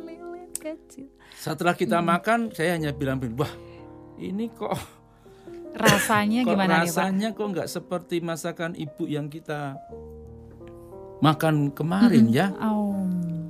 kecil. 0.53 1.07
Setelah 1.33 1.71
kita 1.71 2.03
makan 2.03 2.51
saya 2.51 2.75
hanya 2.75 2.91
bilang 2.91 3.23
wah 3.33 3.53
ini 4.17 4.51
kok 4.51 4.75
Rasanya 5.77 6.41
kok 6.41 6.51
gimana 6.51 6.65
nih 6.65 6.73
Pak? 6.73 6.86
rasanya 6.89 7.27
kok 7.31 7.47
nggak 7.47 7.69
seperti 7.69 8.15
masakan 8.19 8.73
ibu 8.73 9.05
yang 9.05 9.29
kita 9.29 9.77
makan 11.19 11.69
kemarin 11.71 12.25
ya. 12.29 12.49
Oh, 12.57 12.93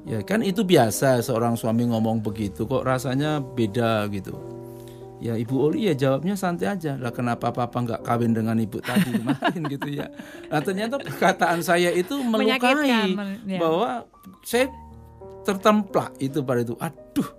Ya 0.03 0.23
kan 0.23 0.39
itu 0.39 0.63
biasa 0.63 1.19
seorang 1.19 1.55
suami 1.55 1.83
ngomong 1.83 2.19
begitu 2.19 2.63
kok 2.63 2.83
rasanya 2.83 3.43
beda 3.43 4.07
gitu. 4.07 4.35
Ya 5.17 5.33
Ibu 5.33 5.55
Oli 5.57 5.89
ya 5.89 5.97
jawabnya 5.97 6.37
santai 6.37 6.69
aja 6.69 6.93
lah 6.93 7.09
kenapa 7.09 7.49
papa 7.49 7.73
nggak 7.81 8.05
kawin 8.05 8.37
dengan 8.37 8.53
ibu 8.61 8.77
tadi 8.77 9.09
kemarin 9.17 9.61
gitu 9.65 9.89
ya. 9.97 10.13
Nah 10.53 10.61
ternyata 10.61 11.01
perkataan 11.01 11.65
saya 11.65 11.89
itu 11.89 12.21
melukai 12.21 13.15
men- 13.17 13.41
ya. 13.49 13.57
bahwa 13.57 14.05
saya 14.45 14.69
tertemplak 15.41 16.13
itu 16.21 16.45
pada 16.45 16.61
itu. 16.61 16.77
Aduh 16.77 17.29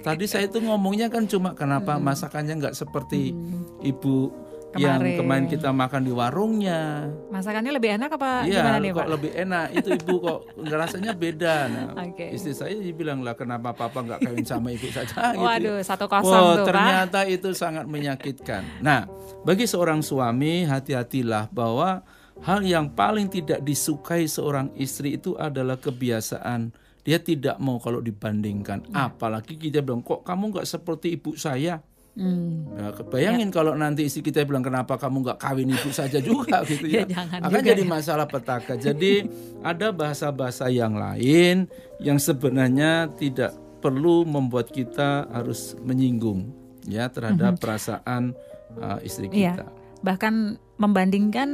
tadi 0.00 0.24
saya 0.26 0.48
itu 0.48 0.58
ngomongnya 0.58 1.06
kan 1.12 1.28
cuma 1.28 1.54
kenapa 1.54 2.00
masakannya 2.00 2.56
nggak 2.58 2.74
seperti 2.74 3.36
ibu 3.84 4.32
yang 4.78 5.02
Kemarin. 5.02 5.18
kemarin 5.18 5.46
kita 5.50 5.70
makan 5.74 6.02
di 6.06 6.12
warungnya. 6.14 7.10
Masakannya 7.26 7.74
lebih 7.74 7.90
enak 7.98 8.10
apa 8.14 8.46
Iya, 8.46 8.62
gimana 8.62 8.78
nih 8.78 8.90
kok 8.90 8.98
Pak? 9.02 9.08
lebih 9.10 9.30
enak. 9.34 9.66
Itu 9.74 9.88
ibu 9.98 10.14
kok 10.22 10.38
rasanya 10.62 11.10
beda. 11.10 11.54
Nah, 11.66 11.86
Oke. 12.06 12.26
istri 12.30 12.54
saya 12.54 12.78
dibilang 12.78 13.18
lah 13.20 13.34
kenapa 13.34 13.74
papa 13.74 13.98
nggak 13.98 14.22
kawin 14.22 14.46
sama 14.46 14.70
ibu 14.70 14.86
saja. 14.88 15.10
gitu 15.10 15.42
ya. 15.42 15.42
Waduh, 15.42 15.78
satu 15.82 16.06
kosong 16.06 16.30
Wah, 16.30 16.54
tuh 16.54 16.62
Pak. 16.62 16.68
ternyata 16.70 17.20
itu 17.26 17.50
sangat 17.50 17.90
menyakitkan. 17.90 18.62
Nah, 18.78 19.10
bagi 19.42 19.66
seorang 19.66 20.06
suami 20.06 20.62
hati-hatilah 20.62 21.50
bahwa 21.50 22.06
hal 22.46 22.62
yang 22.62 22.94
paling 22.94 23.26
tidak 23.26 23.66
disukai 23.66 24.30
seorang 24.30 24.70
istri 24.78 25.18
itu 25.18 25.34
adalah 25.34 25.76
kebiasaan 25.76 26.70
dia 27.00 27.16
tidak 27.16 27.56
mau 27.58 27.80
kalau 27.80 27.98
dibandingkan. 27.98 28.84
Ya. 28.86 29.08
Apalagi 29.08 29.56
kita 29.56 29.80
bilang 29.80 30.04
kok 30.04 30.20
kamu 30.20 30.52
nggak 30.52 30.68
seperti 30.68 31.16
ibu 31.16 31.32
saya. 31.34 31.80
Hmm. 32.10 32.66
Ya, 32.74 32.90
bayangin 33.02 33.48
kalau 33.48 33.72
nanti 33.72 34.04
istri 34.04 34.20
kita 34.20 34.42
bilang 34.42 34.60
kenapa 34.60 34.94
kamu 34.94 35.22
nggak 35.22 35.38
kawin 35.38 35.70
ibu 35.70 35.90
saja 35.90 36.18
juga 36.18 36.60
gitu 36.68 36.84
Ya, 36.84 37.06
ya. 37.06 37.22
Akan 37.30 37.48
juga 37.48 37.60
jadi 37.62 37.82
ya. 37.82 37.88
masalah 37.88 38.26
petaka. 38.26 38.74
Jadi 38.74 39.30
ada 39.62 39.88
bahasa-bahasa 39.90 40.66
yang 40.68 40.94
lain 40.94 41.70
yang 41.98 42.18
sebenarnya 42.18 43.14
tidak 43.14 43.54
perlu 43.78 44.22
membuat 44.22 44.68
kita 44.68 45.30
harus 45.30 45.78
menyinggung 45.80 46.50
ya 46.84 47.06
terhadap 47.06 47.56
perasaan 47.56 48.34
uh, 48.74 48.98
istri 49.00 49.26
Mhm. 49.26 49.34
Iya. 49.34 49.52
kita. 49.54 49.66
Bahkan 50.00 50.34
membandingkan 50.76 51.48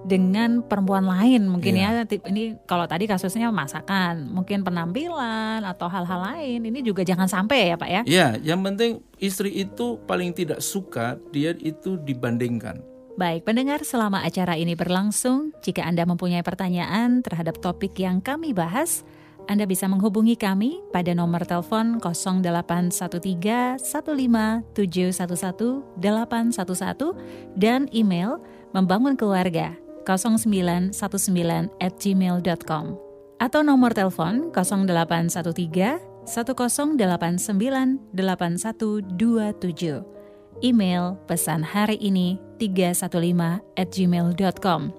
dengan 0.00 0.64
perempuan 0.64 1.04
lain 1.04 1.44
mungkin 1.44 1.76
Iya. 1.76 2.08
ya 2.08 2.18
ini 2.28 2.56
kalau 2.64 2.88
tadi 2.88 3.04
kasusnya 3.04 3.52
masakan 3.52 4.32
mungkin 4.32 4.64
penampilan 4.64 5.60
atau 5.60 5.92
hal-hal 5.92 6.34
lain 6.34 6.64
ini 6.64 6.80
juga 6.80 7.04
jangan 7.04 7.28
sampai 7.28 7.72
ya 7.72 7.76
pak 7.76 7.90
ya 7.90 8.02
Ya, 8.08 8.26
yang 8.40 8.64
penting 8.64 9.04
istri 9.20 9.52
itu 9.52 10.00
paling 10.08 10.32
tidak 10.32 10.64
suka 10.64 11.20
dia 11.30 11.52
itu 11.60 12.00
dibandingkan. 12.00 12.80
Baik, 13.20 13.44
pendengar 13.44 13.84
selama 13.84 14.24
acara 14.24 14.56
ini 14.56 14.72
berlangsung, 14.72 15.52
jika 15.60 15.84
Anda 15.84 16.08
mempunyai 16.08 16.40
pertanyaan 16.40 17.20
terhadap 17.20 17.60
topik 17.60 17.92
yang 18.00 18.24
kami 18.24 18.56
bahas, 18.56 19.04
Anda 19.44 19.68
bisa 19.68 19.84
menghubungi 19.92 20.40
kami 20.40 20.80
pada 20.88 21.12
nomor 21.12 21.44
telepon 21.44 22.00
0813 22.00 23.84
15711 23.84 25.84
811 26.00 27.12
dan 27.60 27.92
email 27.92 28.40
membangun 28.72 29.18
keluarga 29.18 29.74
0919 30.18 31.70
at 31.78 31.94
gmail.com 32.00 32.98
atau 33.40 33.60
nomor 33.62 33.94
telepon 33.94 34.50
0813 34.52 36.02
1089 36.26 38.12
8127 38.12 40.20
email 40.60 41.16
pesan 41.24 41.64
hari 41.64 41.96
ini 42.00 42.36
315 42.60 43.64
at 43.80 43.88
gmail.com. 43.88 44.92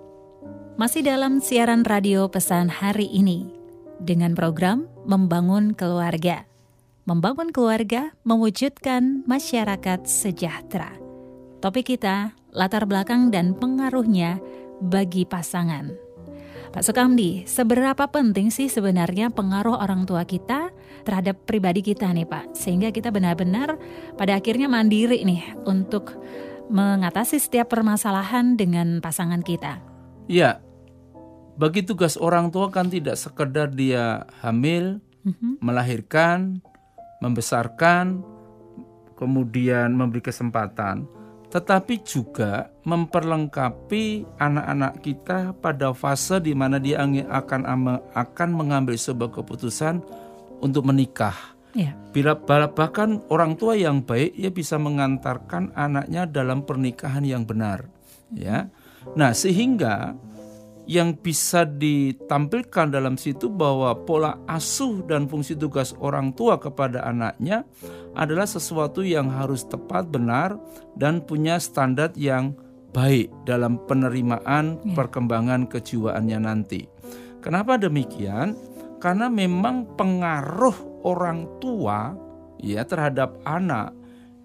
Masih 0.81 1.05
dalam 1.05 1.37
siaran 1.37 1.85
radio 1.85 2.25
pesan 2.25 2.71
hari 2.71 3.05
ini 3.13 3.45
dengan 4.01 4.33
program 4.33 4.89
Membangun 5.05 5.77
Keluarga. 5.77 6.49
Membangun 7.05 7.49
keluarga 7.49 8.13
mewujudkan 8.25 9.25
masyarakat 9.25 10.05
sejahtera. 10.05 10.97
Topik 11.61 11.93
kita 11.93 12.33
latar 12.53 12.89
belakang 12.89 13.29
dan 13.29 13.53
pengaruhnya 13.57 14.41
bagi 14.81 15.23
pasangan. 15.23 16.11
Pak 16.71 16.87
Sukamdi, 16.87 17.43
seberapa 17.43 18.07
penting 18.07 18.47
sih 18.47 18.71
sebenarnya 18.71 19.27
pengaruh 19.27 19.75
orang 19.75 20.07
tua 20.07 20.23
kita 20.23 20.71
terhadap 21.03 21.43
pribadi 21.43 21.83
kita 21.83 22.07
nih 22.15 22.23
Pak? 22.23 22.55
Sehingga 22.55 22.95
kita 22.95 23.11
benar-benar 23.11 23.75
pada 24.15 24.39
akhirnya 24.39 24.71
mandiri 24.71 25.19
nih 25.27 25.43
untuk 25.67 26.15
mengatasi 26.71 27.43
setiap 27.43 27.75
permasalahan 27.75 28.55
dengan 28.55 29.03
pasangan 29.03 29.43
kita. 29.43 29.83
Ya, 30.31 30.63
bagi 31.59 31.83
tugas 31.83 32.15
orang 32.15 32.47
tua 32.55 32.71
kan 32.71 32.87
tidak 32.87 33.19
sekedar 33.19 33.67
dia 33.75 34.23
hamil, 34.39 35.03
Mhm. 35.27 35.59
melahirkan, 35.59 36.63
membesarkan, 37.19 38.23
kemudian 39.19 39.93
memberi 39.93 40.23
kesempatan, 40.23 41.05
tetapi 41.51 41.99
juga 42.07 42.71
memperlengkapi 42.87 44.23
anak-anak 44.39 44.93
kita 45.03 45.51
pada 45.59 45.91
fase 45.91 46.39
di 46.39 46.55
mana 46.55 46.79
dia 46.79 47.03
akan 47.03 47.61
akan 48.15 48.49
mengambil 48.55 48.95
sebuah 48.95 49.35
keputusan 49.35 49.99
untuk 50.63 50.87
menikah. 50.87 51.35
Ya, 51.75 51.95
Bila 52.11 52.35
bah- 52.35 52.71
bahkan 52.71 53.23
orang 53.31 53.55
tua 53.55 53.75
yang 53.79 54.03
baik 54.03 54.35
ia 54.35 54.51
bisa 54.51 54.75
mengantarkan 54.75 55.71
anaknya 55.75 56.27
dalam 56.27 56.63
pernikahan 56.67 57.23
yang 57.23 57.47
benar, 57.47 57.87
ya. 58.31 58.67
Nah, 59.15 59.31
sehingga 59.31 60.13
yang 60.91 61.15
bisa 61.15 61.63
ditampilkan 61.63 62.91
dalam 62.91 63.15
situ 63.15 63.47
bahwa 63.47 63.95
pola 64.03 64.35
asuh 64.43 64.99
dan 65.07 65.23
fungsi 65.31 65.55
tugas 65.55 65.95
orang 66.03 66.35
tua 66.35 66.59
kepada 66.59 67.07
anaknya 67.07 67.63
adalah 68.11 68.43
sesuatu 68.43 68.99
yang 68.99 69.31
harus 69.31 69.63
tepat, 69.63 70.11
benar, 70.11 70.59
dan 70.99 71.23
punya 71.23 71.63
standar 71.63 72.11
yang 72.19 72.59
baik 72.91 73.31
dalam 73.47 73.79
penerimaan 73.87 74.83
Ya. 74.83 74.91
perkembangan 74.99 75.71
kejiwaannya 75.71 76.39
nanti. 76.43 76.91
Kenapa 77.39 77.79
demikian? 77.79 78.59
Karena 78.99 79.31
memang 79.31 79.95
pengaruh 79.95 81.07
orang 81.07 81.47
tua 81.63 82.11
ya 82.59 82.83
terhadap 82.83 83.39
anak 83.47 83.95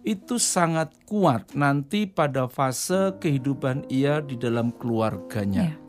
itu 0.06 0.38
sangat 0.38 0.94
kuat 1.10 1.58
nanti 1.58 2.06
pada 2.06 2.46
fase 2.46 3.18
kehidupan 3.18 3.90
ia 3.90 4.22
di 4.22 4.38
dalam 4.38 4.70
keluarganya. 4.78 5.74
Ya. 5.74 5.85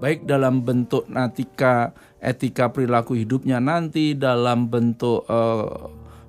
Baik 0.00 0.24
dalam 0.24 0.64
bentuk 0.64 1.04
etika 1.12 1.92
etika 2.20 2.72
perilaku 2.72 3.16
hidupnya 3.16 3.60
nanti 3.60 4.16
dalam 4.16 4.68
bentuk 4.68 5.24
eh, 5.28 5.68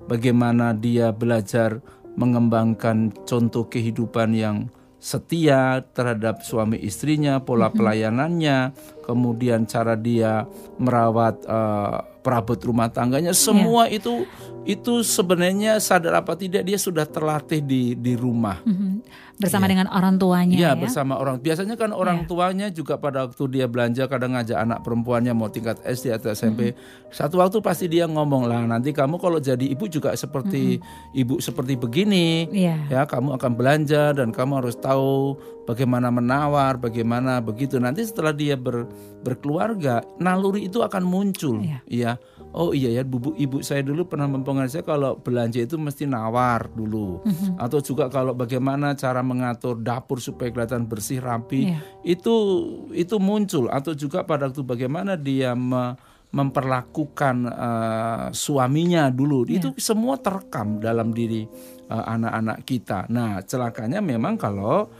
bagaimana 0.08 0.76
dia 0.76 1.12
belajar 1.12 1.80
mengembangkan 2.16 3.12
contoh 3.24 3.68
kehidupan 3.72 4.36
yang 4.36 4.68
setia 5.02 5.82
terhadap 5.96 6.46
suami 6.46 6.78
istrinya, 6.78 7.42
pola 7.42 7.74
pelayanannya, 7.74 8.70
kemudian 9.02 9.66
cara 9.66 9.98
dia 9.98 10.46
merawat 10.78 11.42
eh, 11.42 11.98
perabot 12.22 12.60
rumah 12.62 12.86
tangganya, 12.92 13.34
semua 13.34 13.90
itu 13.90 14.28
itu 14.62 15.02
sebenarnya 15.02 15.82
sadar 15.82 16.22
apa 16.22 16.38
tidak 16.38 16.62
dia 16.62 16.78
sudah 16.78 17.02
terlatih 17.02 17.58
di 17.58 17.98
di 17.98 18.14
rumah. 18.14 18.62
Mhm. 18.62 19.02
Bersama 19.40 19.64
dengan 19.64 19.88
orang 19.88 20.16
tuanya 20.16 20.54
Iya 20.54 20.70
ya. 20.72 20.78
bersama 20.78 21.16
orang. 21.16 21.38
Biasanya 21.38 21.74
kan 21.74 21.90
orang 21.90 22.24
tuanya 22.24 22.68
juga 22.68 22.96
pada 22.96 23.24
waktu 23.24 23.44
dia 23.48 23.66
belanja 23.66 24.06
kadang 24.06 24.32
ngajak 24.32 24.54
anak 24.54 24.78
perempuannya 24.82 25.32
mau 25.32 25.48
tingkat 25.48 25.80
SD 25.82 26.12
atau 26.12 26.30
SMP. 26.30 26.76
Satu 27.08 27.40
waktu 27.40 27.58
pasti 27.60 27.86
dia 27.86 28.04
ngomong 28.04 28.44
lah 28.44 28.62
nanti 28.62 28.90
kamu 28.90 29.16
kalau 29.16 29.36
jadi 29.36 29.62
ibu 29.62 29.84
juga 29.86 30.12
seperti 30.12 30.78
ibu 31.12 31.38
seperti 31.38 31.74
begini. 31.74 32.46
Iya. 32.48 32.76
Ya 32.88 33.02
kamu 33.04 33.36
akan 33.36 33.52
belanja 33.52 34.12
dan 34.12 34.30
kamu 34.30 34.62
harus 34.62 34.76
tahu 34.76 35.36
bagaimana 35.64 36.10
menawar, 36.10 36.76
bagaimana 36.76 37.40
begitu. 37.40 37.78
Nanti 37.78 38.02
setelah 38.02 38.30
dia 38.30 38.54
ber- 38.54 38.86
berkeluarga, 39.22 40.02
naluri 40.18 40.66
itu 40.66 40.82
akan 40.82 41.02
muncul. 41.02 41.62
Iya. 41.62 41.78
Iya. 41.86 42.12
Oh 42.52 42.76
iya 42.76 42.92
ya, 42.92 43.02
bubu 43.02 43.32
ibu 43.32 43.64
saya 43.64 43.80
dulu 43.80 44.04
pernah 44.04 44.28
mempengaruhi 44.28 44.68
saya 44.68 44.84
kalau 44.84 45.16
belanja 45.16 45.64
itu 45.64 45.80
mesti 45.80 46.04
nawar 46.04 46.68
dulu. 46.68 47.24
Atau 47.56 47.80
juga 47.80 48.12
kalau 48.12 48.36
bagaimana 48.36 48.92
cara 48.92 49.24
mengatur 49.24 49.80
dapur 49.80 50.20
supaya 50.20 50.52
kelihatan 50.52 50.84
bersih 50.84 51.24
rapi. 51.24 51.72
Iya. 51.72 51.78
Itu 52.04 52.34
itu 52.92 53.16
muncul 53.16 53.72
atau 53.72 53.96
juga 53.96 54.28
pada 54.28 54.52
waktu 54.52 54.60
bagaimana 54.68 55.16
dia 55.16 55.56
me- 55.56 55.96
memperlakukan 56.32 57.36
eh, 57.48 58.26
suaminya 58.36 59.08
dulu. 59.08 59.48
Itu 59.48 59.72
semua 59.80 60.20
terekam 60.20 60.76
dalam 60.76 61.12
diri 61.16 61.48
eh, 61.88 62.04
anak-anak 62.04 62.68
kita. 62.68 63.08
Nah, 63.08 63.40
celakanya 63.48 64.04
memang 64.04 64.36
kalau 64.36 64.92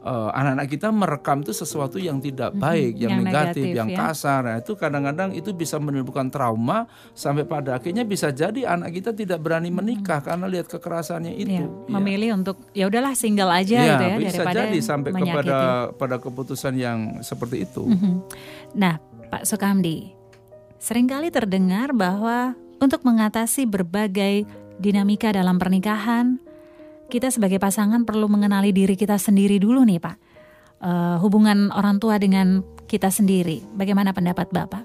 eh, 0.00 0.30
anak-anak 0.34 0.66
kita 0.68 0.88
merekam 0.88 1.44
itu 1.44 1.52
sesuatu 1.52 1.96
yang 1.96 2.18
tidak 2.18 2.56
baik, 2.56 2.96
yang, 2.96 3.20
yang 3.20 3.24
negatif, 3.24 3.62
negatif, 3.64 3.78
yang 3.78 3.88
ya. 3.88 3.98
kasar. 4.08 4.40
Nah, 4.44 4.56
itu 4.60 4.72
kadang-kadang 4.74 5.30
itu 5.32 5.50
bisa 5.52 5.76
menimbulkan 5.76 6.28
trauma 6.28 6.88
sampai 7.12 7.44
pada 7.44 7.76
akhirnya 7.76 8.02
bisa 8.02 8.32
jadi 8.32 8.64
anak 8.66 8.96
kita 8.96 9.10
tidak 9.12 9.38
berani 9.40 9.68
menikah 9.68 10.20
karena 10.24 10.48
lihat 10.48 10.66
kekerasannya 10.66 11.36
Iya, 11.36 11.62
itu. 11.62 11.64
Ya. 11.64 11.92
memilih 11.96 12.30
untuk 12.40 12.56
ya 12.72 12.88
udahlah 12.88 13.14
single 13.14 13.50
aja 13.52 13.76
Ya, 13.76 13.84
gitu 13.96 14.04
ya 14.04 14.16
bisa 14.18 14.42
daripada 14.42 14.60
jadi 14.66 14.78
sampai 14.82 15.10
menyakiti. 15.12 15.30
kepada 15.30 15.56
pada 15.94 16.16
keputusan 16.18 16.74
yang 16.76 16.98
seperti 17.20 17.64
itu. 17.68 17.84
Mhm. 17.86 18.12
Nah, 18.76 18.98
Pak 19.30 19.46
Sukamdi, 19.46 20.20
Seringkali 20.80 21.28
terdengar 21.28 21.92
bahwa 21.92 22.56
untuk 22.80 23.04
mengatasi 23.04 23.68
berbagai 23.68 24.48
dinamika 24.80 25.28
dalam 25.28 25.60
pernikahan, 25.60 26.40
kita 27.10 27.34
sebagai 27.34 27.58
pasangan 27.58 28.06
perlu 28.06 28.30
mengenali 28.30 28.70
diri 28.70 28.94
kita 28.94 29.18
sendiri 29.18 29.58
dulu 29.58 29.82
nih 29.82 29.98
Pak. 29.98 30.16
Eh, 30.80 31.16
hubungan 31.20 31.68
orang 31.76 32.00
tua 32.00 32.16
dengan 32.16 32.64
kita 32.88 33.12
sendiri, 33.12 33.60
bagaimana 33.76 34.16
pendapat 34.16 34.48
Bapak? 34.48 34.80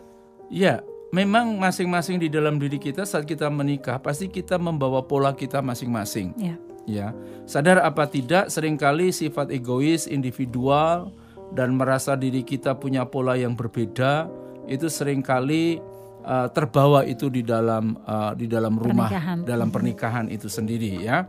Ya, 0.52 0.84
memang 1.16 1.56
masing-masing 1.56 2.20
di 2.20 2.28
dalam 2.28 2.60
diri 2.60 2.76
kita 2.76 3.08
saat 3.08 3.24
kita 3.24 3.48
menikah 3.48 4.04
pasti 4.04 4.28
kita 4.28 4.60
membawa 4.60 5.00
pola 5.08 5.32
kita 5.32 5.64
masing-masing. 5.64 6.36
Ya. 6.36 6.60
Ya, 6.86 7.08
sadar 7.50 7.82
apa 7.82 8.06
tidak 8.06 8.54
sering 8.54 8.78
kali 8.78 9.10
sifat 9.10 9.50
egois, 9.50 10.06
individual 10.06 11.10
dan 11.56 11.74
merasa 11.80 12.14
diri 12.14 12.46
kita 12.46 12.78
punya 12.78 13.08
pola 13.10 13.34
yang 13.34 13.58
berbeda 13.58 14.30
itu 14.70 14.86
sering 14.86 15.26
kali 15.26 15.82
uh, 16.28 16.46
terbawa 16.54 17.02
itu 17.08 17.32
di 17.32 17.42
dalam 17.42 17.98
uh, 18.06 18.38
di 18.38 18.46
dalam 18.46 18.78
rumah 18.78 19.10
Pernikahan. 19.10 19.38
dalam 19.50 19.70
pernikahan 19.74 20.26
itu 20.30 20.46
sendiri 20.46 21.02
ya. 21.02 21.26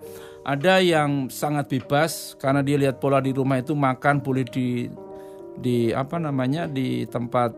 Ada 0.47 0.79
yang 0.79 1.27
sangat 1.27 1.67
bebas 1.67 2.39
karena 2.39 2.63
dia 2.63 2.79
lihat 2.79 3.03
pola 3.03 3.19
di 3.19 3.35
rumah 3.35 3.59
itu 3.59 3.75
makan 3.75 4.23
boleh 4.23 4.47
di 4.47 4.87
di 5.59 5.91
apa 5.91 6.23
namanya 6.23 6.71
di 6.71 7.03
tempat 7.03 7.51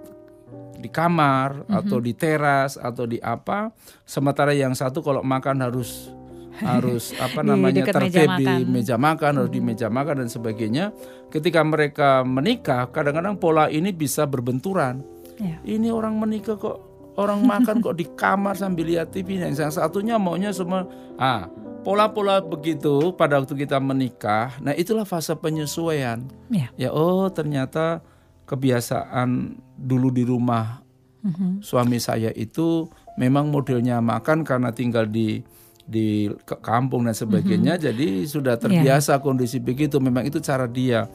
di 0.79 0.89
kamar 0.89 1.69
atau 1.69 2.01
di 2.01 2.17
teras 2.17 2.81
atau 2.81 3.05
di 3.05 3.21
apa. 3.21 3.69
Sementara 4.09 4.57
yang 4.57 4.73
satu 4.73 5.05
kalau 5.05 5.21
makan 5.21 5.69
harus 5.69 6.09
harus 6.65 7.13
apa 7.29 7.45
namanya 7.45 7.85
meja 7.85 7.93
tertib 7.93 8.31
di 8.41 8.49
meja 8.65 8.97
makan 8.97 9.45
harus 9.45 9.53
di 9.53 9.61
meja 9.61 9.93
makan 9.93 10.25
dan 10.25 10.31
sebagainya. 10.33 10.97
Ketika 11.29 11.61
mereka 11.61 12.25
menikah 12.25 12.89
kadang-kadang 12.89 13.37
pola 13.37 13.69
ini 13.69 13.93
bisa 13.93 14.25
berbenturan. 14.25 15.05
Ya. 15.39 15.55
ini 15.63 15.87
orang 15.95 16.19
menikah 16.19 16.59
kok 16.59 16.83
orang 17.15 17.47
makan 17.47 17.79
kok 17.85 17.95
di 17.95 18.11
kamar 18.17 18.59
sambil 18.59 18.91
lihat 18.91 19.15
TV 19.15 19.39
yang 19.39 19.55
satunya 19.55 20.19
maunya 20.19 20.51
semua 20.51 20.83
ah 21.15 21.47
pola-pola 21.89 22.45
begitu 22.45 23.17
pada 23.17 23.41
waktu 23.41 23.65
kita 23.65 23.81
menikah 23.81 24.53
nah 24.61 24.77
itulah 24.77 25.09
fase 25.09 25.33
penyesuaian. 25.33 26.21
Ya. 26.53 26.69
ya 26.77 26.93
oh 26.93 27.33
ternyata 27.33 28.05
kebiasaan 28.45 29.57
dulu 29.81 30.13
di 30.13 30.29
rumah 30.29 30.85
Mhm. 31.19 31.67
suami 31.67 31.99
saya 31.99 32.31
itu 32.31 32.87
memang 33.19 33.51
modelnya 33.51 33.99
makan 33.99 34.47
karena 34.47 34.71
tinggal 34.71 35.03
di 35.09 35.43
di 35.83 36.31
kampung 36.63 37.09
dan 37.09 37.17
sebagainya 37.17 37.75
jadi 37.81 38.23
sudah 38.23 38.55
terbiasa 38.55 39.19
kondisi 39.19 39.59
begitu. 39.59 39.99
Memang 39.99 40.29
itu 40.29 40.39
cara 40.39 40.69
dia. 40.69 41.09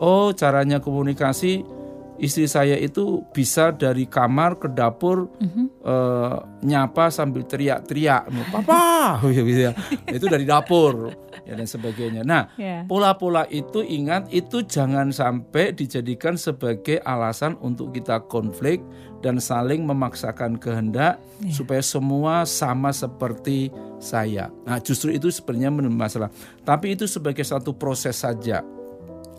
Oh 0.00 0.32
caranya 0.32 0.80
komunikasi 0.80 1.60
istri 2.20 2.44
saya 2.46 2.76
itu 2.76 3.24
bisa 3.32 3.72
dari 3.72 4.04
kamar 4.04 4.60
ke 4.60 4.68
dapur 4.68 5.32
eh, 5.40 6.36
nyapa 6.62 7.08
sambil 7.08 7.48
teriak-teriak 7.48 8.28
papa 8.52 9.18
gitu 9.32 9.70
ya. 9.70 9.72
itu 10.12 10.26
dari 10.28 10.44
dapur 10.44 11.10
ya 11.48 11.56
dan 11.56 11.66
sebagainya 11.66 12.22
nah 12.22 12.52
Ya. 12.60 12.84
Pola-pola 12.84 13.48
itu 13.48 13.80
ingat 13.80 14.28
itu 14.28 14.60
jangan 14.66 15.14
sampai 15.14 15.72
dijadikan 15.72 16.36
sebagai 16.36 17.00
alasan 17.06 17.56
untuk 17.64 17.94
kita 17.96 18.20
konflik 18.28 18.84
dan 19.24 19.40
saling 19.40 19.84
memaksakan 19.88 20.60
kehendak 20.60 21.20
supaya 21.48 21.80
semua 21.80 22.44
sama 22.44 22.92
seperti 22.92 23.72
saya. 24.00 24.52
Nah, 24.64 24.80
justru 24.80 25.12
itu 25.12 25.28
sebenarnya 25.32 25.72
masalah. 25.88 26.28
Tapi 26.64 26.96
itu 26.96 27.08
sebagai 27.08 27.44
satu 27.44 27.76
proses 27.76 28.20
saja 28.20 28.60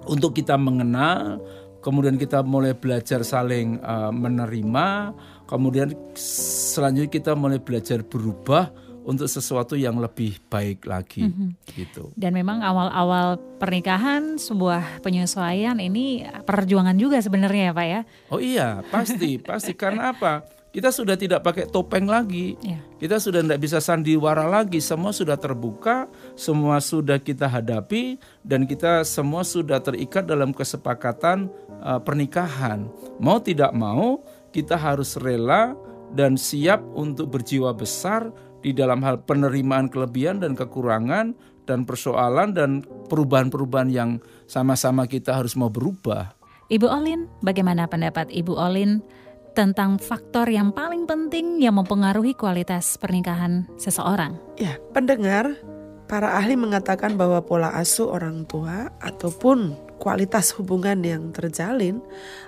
untuk 0.05 0.33
kita 0.33 0.57
mengenal, 0.57 1.41
kemudian 1.81 2.15
kita 2.15 2.45
mulai 2.45 2.77
belajar 2.77 3.25
saling 3.25 3.81
uh, 3.81 4.13
menerima, 4.13 5.17
kemudian 5.49 5.91
selanjutnya 6.15 7.09
kita 7.09 7.33
mulai 7.33 7.57
belajar 7.57 8.05
berubah 8.05 8.71
untuk 9.01 9.25
sesuatu 9.25 9.73
yang 9.73 9.97
lebih 9.97 10.37
baik 10.45 10.85
lagi, 10.85 11.25
gitu. 11.73 12.13
Dan 12.13 12.37
memang 12.37 12.61
awal-awal 12.61 13.41
pernikahan 13.57 14.37
sebuah 14.37 15.01
penyesuaian 15.01 15.81
ini 15.81 16.21
perjuangan 16.45 16.93
juga 17.01 17.17
sebenarnya 17.17 17.73
ya 17.73 17.73
Pak 17.73 17.87
ya. 17.89 18.01
Oh 18.29 18.37
iya, 18.37 18.85
pasti, 18.93 19.41
pasti 19.41 19.73
karena 19.73 20.13
apa? 20.13 20.45
Kita 20.71 20.87
sudah 20.87 21.19
tidak 21.19 21.43
pakai 21.43 21.67
topeng 21.67 22.07
lagi. 22.07 22.55
Ya. 22.63 22.79
Kita 22.95 23.19
sudah 23.19 23.43
tidak 23.43 23.59
bisa 23.59 23.83
sandiwara 23.83 24.47
lagi. 24.47 24.79
Semua 24.79 25.11
sudah 25.11 25.35
terbuka, 25.35 26.07
semua 26.39 26.79
sudah 26.79 27.19
kita 27.19 27.43
hadapi 27.43 28.15
dan 28.47 28.63
kita 28.63 29.03
semua 29.03 29.43
sudah 29.43 29.83
terikat 29.83 30.23
dalam 30.23 30.55
kesepakatan 30.55 31.51
uh, 31.83 31.99
pernikahan. 31.99 32.87
Mau 33.19 33.43
tidak 33.43 33.75
mau, 33.75 34.23
kita 34.55 34.79
harus 34.79 35.19
rela 35.19 35.75
dan 36.15 36.39
siap 36.39 36.79
untuk 36.95 37.35
berjiwa 37.35 37.75
besar 37.75 38.31
di 38.63 38.71
dalam 38.71 39.03
hal 39.03 39.19
penerimaan 39.27 39.91
kelebihan 39.91 40.39
dan 40.39 40.55
kekurangan 40.55 41.35
dan 41.67 41.83
persoalan 41.83 42.55
dan 42.55 42.87
perubahan-perubahan 43.11 43.91
yang 43.91 44.11
sama-sama 44.47 45.03
kita 45.03 45.35
harus 45.35 45.59
mau 45.59 45.67
berubah. 45.67 46.31
Ibu 46.71 46.87
Olin, 46.87 47.27
bagaimana 47.43 47.83
pendapat 47.91 48.31
Ibu 48.31 48.55
Olin 48.55 49.03
tentang 49.51 49.99
faktor 49.99 50.47
yang 50.47 50.71
paling 50.71 51.03
penting 51.03 51.59
yang 51.59 51.75
mempengaruhi 51.75 52.31
kualitas 52.35 52.95
pernikahan 52.95 53.67
seseorang? 53.75 54.39
Ya, 54.55 54.79
pendengar, 54.95 55.59
para 56.07 56.39
ahli 56.39 56.55
mengatakan 56.55 57.19
bahwa 57.19 57.43
pola 57.43 57.71
asuh 57.75 58.11
orang 58.11 58.47
tua 58.47 58.91
ataupun 59.03 59.75
kualitas 59.99 60.51
hubungan 60.57 61.03
yang 61.03 61.29
terjalin 61.35 62.01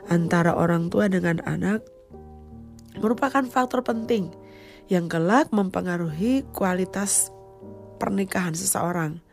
antara 0.09 0.55
orang 0.55 0.89
tua 0.89 1.05
dengan 1.11 1.43
anak 1.45 1.85
merupakan 2.97 3.45
faktor 3.45 3.85
penting 3.85 4.33
yang 4.91 5.07
kelak 5.07 5.47
mempengaruhi 5.53 6.43
kualitas 6.51 7.31
pernikahan 8.01 8.51
seseorang. 8.51 9.23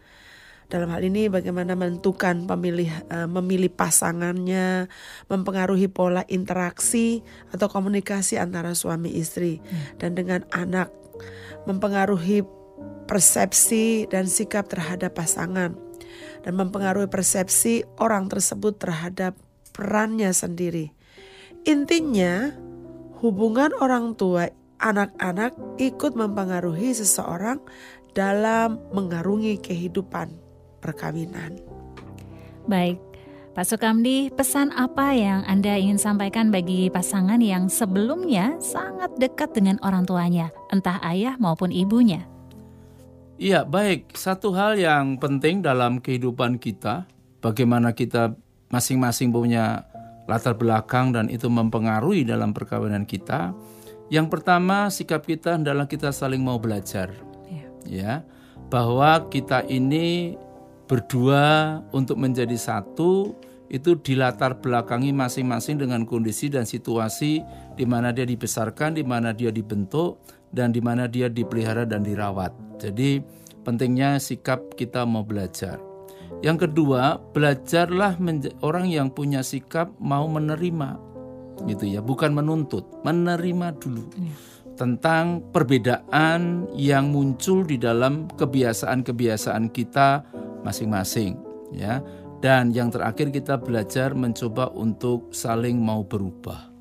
Dalam 0.70 0.94
hal 0.94 1.02
ini 1.02 1.26
bagaimana 1.26 1.74
menentukan 1.74 2.46
pemilih 2.46 2.86
eh, 3.10 3.26
memilih 3.26 3.74
pasangannya, 3.74 4.86
mempengaruhi 5.26 5.90
pola 5.90 6.22
interaksi 6.30 7.26
atau 7.50 7.66
komunikasi 7.66 8.38
antara 8.38 8.78
suami 8.78 9.10
istri 9.18 9.58
dan 9.98 10.14
dengan 10.14 10.46
anak, 10.54 10.94
mempengaruhi 11.66 12.46
persepsi 13.10 14.06
dan 14.06 14.30
sikap 14.30 14.70
terhadap 14.70 15.18
pasangan 15.18 15.74
dan 16.46 16.52
mempengaruhi 16.54 17.10
persepsi 17.10 17.82
orang 17.98 18.30
tersebut 18.30 18.78
terhadap 18.78 19.34
perannya 19.74 20.30
sendiri. 20.30 20.94
Intinya, 21.66 22.54
hubungan 23.18 23.74
orang 23.82 24.14
tua 24.14 24.54
anak-anak 24.78 25.82
ikut 25.82 26.14
mempengaruhi 26.14 26.94
seseorang 26.94 27.58
dalam 28.14 28.78
mengarungi 28.94 29.58
kehidupan 29.58 30.49
perkawinan. 30.80 31.60
Baik, 32.66 33.00
Pak 33.50 33.66
Sukamdi, 33.66 34.30
pesan 34.30 34.70
apa 34.72 35.10
yang 35.10 35.42
Anda 35.42 35.74
ingin 35.74 35.98
sampaikan 35.98 36.54
bagi 36.54 36.86
pasangan 36.86 37.42
yang 37.42 37.66
sebelumnya 37.66 38.54
sangat 38.62 39.10
dekat 39.18 39.50
dengan 39.52 39.76
orang 39.82 40.06
tuanya, 40.06 40.54
entah 40.70 41.02
ayah 41.02 41.34
maupun 41.34 41.74
ibunya? 41.74 42.30
Iya, 43.40 43.64
baik. 43.64 44.14
Satu 44.14 44.52
hal 44.52 44.78
yang 44.78 45.18
penting 45.18 45.66
dalam 45.66 45.98
kehidupan 45.98 46.62
kita, 46.62 47.08
bagaimana 47.40 47.90
kita 47.90 48.36
masing-masing 48.70 49.34
punya 49.34 49.88
latar 50.30 50.54
belakang 50.54 51.10
dan 51.10 51.26
itu 51.26 51.50
mempengaruhi 51.50 52.22
dalam 52.22 52.54
perkawinan 52.54 53.02
kita. 53.02 53.50
Yang 54.14 54.26
pertama, 54.30 54.86
sikap 54.94 55.26
kita 55.26 55.58
adalah 55.58 55.90
kita 55.90 56.14
saling 56.14 56.38
mau 56.38 56.62
belajar. 56.62 57.10
Ya. 57.50 57.66
Ya, 57.82 58.12
bahwa 58.70 59.26
kita 59.26 59.66
ini 59.66 60.38
berdua 60.90 61.78
untuk 61.94 62.18
menjadi 62.18 62.58
satu 62.58 63.38
itu 63.70 63.94
dilatar 64.02 64.58
belakangi 64.58 65.14
masing-masing 65.14 65.78
dengan 65.78 66.02
kondisi 66.02 66.50
dan 66.50 66.66
situasi 66.66 67.38
di 67.78 67.86
mana 67.86 68.10
dia 68.10 68.26
dibesarkan, 68.26 68.98
di 68.98 69.06
mana 69.06 69.30
dia 69.30 69.54
dibentuk, 69.54 70.18
dan 70.50 70.74
di 70.74 70.82
mana 70.82 71.06
dia 71.06 71.30
dipelihara 71.30 71.86
dan 71.86 72.02
dirawat. 72.02 72.50
Jadi 72.82 73.22
pentingnya 73.62 74.18
sikap 74.18 74.74
kita 74.74 75.06
mau 75.06 75.22
belajar. 75.22 75.78
Yang 76.42 76.66
kedua, 76.66 77.22
belajarlah 77.30 78.18
orang 78.66 78.90
yang 78.90 79.14
punya 79.14 79.46
sikap 79.46 79.94
mau 80.02 80.26
menerima, 80.26 80.98
gitu 81.70 81.86
ya, 81.86 82.02
bukan 82.02 82.34
menuntut, 82.34 82.82
menerima 83.06 83.78
dulu 83.78 84.10
tentang 84.80 85.44
perbedaan 85.52 86.64
yang 86.72 87.12
muncul 87.12 87.68
di 87.68 87.76
dalam 87.76 88.32
kebiasaan-kebiasaan 88.32 89.68
kita 89.68 90.24
masing-masing, 90.64 91.36
ya. 91.76 92.00
Dan 92.40 92.72
yang 92.72 92.88
terakhir 92.88 93.28
kita 93.28 93.60
belajar 93.60 94.16
mencoba 94.16 94.72
untuk 94.72 95.36
saling 95.36 95.76
mau 95.76 96.00
berubah, 96.00 96.72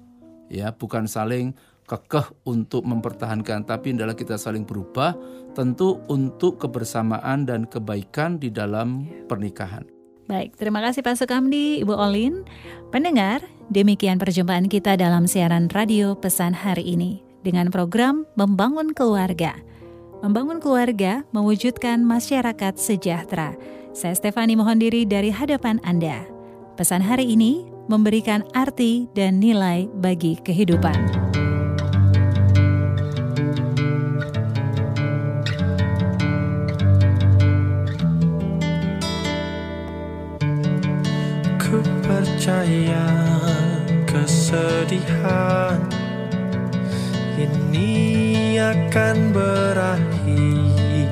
ya, 0.47 0.71
bukan 0.71 1.11
saling 1.11 1.51
kekeh 1.83 2.31
untuk 2.47 2.87
mempertahankan, 2.87 3.67
tapi 3.67 3.91
adalah 3.91 4.15
kita 4.15 4.39
saling 4.39 4.63
berubah, 4.63 5.19
tentu 5.51 5.99
untuk 6.07 6.63
kebersamaan 6.63 7.43
dan 7.43 7.67
kebaikan 7.67 8.39
di 8.39 8.47
dalam 8.47 9.03
pernikahan. 9.27 9.83
Baik, 10.31 10.55
terima 10.55 10.79
kasih 10.79 11.03
Pak 11.03 11.19
Sukamdi, 11.19 11.83
Ibu 11.83 11.91
Olin. 11.91 12.47
Pendengar, 12.95 13.43
demikian 13.67 14.15
perjumpaan 14.21 14.71
kita 14.71 14.95
dalam 14.95 15.27
siaran 15.27 15.67
radio 15.73 16.15
pesan 16.15 16.55
hari 16.55 16.95
ini. 16.95 17.28
Dengan 17.43 17.71
program 17.71 18.27
Membangun 18.35 18.91
Keluarga. 18.91 19.55
Membangun 20.19 20.59
keluarga 20.59 21.23
mewujudkan 21.31 22.03
masyarakat 22.03 22.75
sejahtera. 22.75 23.55
Saya 23.95 24.11
Stefani 24.11 24.59
mohon 24.59 24.75
diri 24.75 25.07
dari 25.07 25.31
hadapan 25.31 25.79
Anda. 25.87 26.27
Pesan 26.75 26.99
hari 26.99 27.23
ini 27.31 27.63
memberikan 27.87 28.43
arti 28.51 29.07
dan 29.15 29.39
nilai 29.39 29.87
bagi 29.95 30.35
kehidupan. 30.43 30.95
Ku 41.63 41.79
percaya 42.03 43.07
kesedihan 44.03 45.98
ini 47.39 48.59
akan 48.59 49.31
berakhir. 49.31 51.07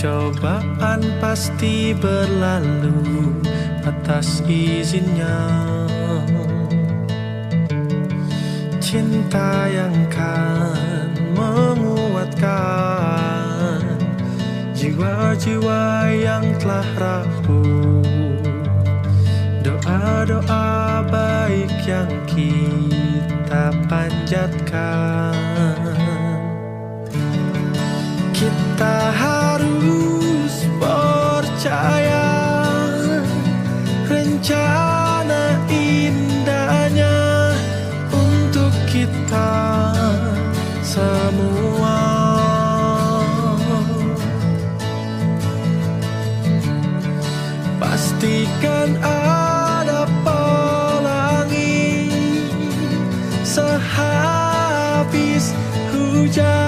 Cobaan 0.00 1.04
pasti 1.20 1.92
berlalu 1.92 3.44
atas 3.84 4.40
izinnya. 4.48 5.44
Cinta 8.80 9.70
yang 9.70 9.94
kan 10.10 11.14
menguatkan 11.38 12.50
Jiwa-jiwa 14.74 16.10
yang 16.10 16.42
telah 16.58 16.82
rapuh 16.98 18.49
Doa-doa 19.90 21.02
baik 21.10 21.82
yang 21.82 22.06
kita 22.30 23.74
panjatkan. 23.90 25.34
Kita 28.30 29.10
harus 29.10 30.54
percaya 30.78 32.30
Rencana 34.06 35.58
indahnya 35.66 37.50
untuk 38.14 38.70
kita 38.86 39.90
semua. 40.86 41.98
Pastikan 47.82 48.94
ada 49.02 49.39
reach. 56.30 56.59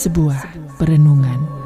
Sebuah 0.00 0.56
perenungan. 0.80 1.59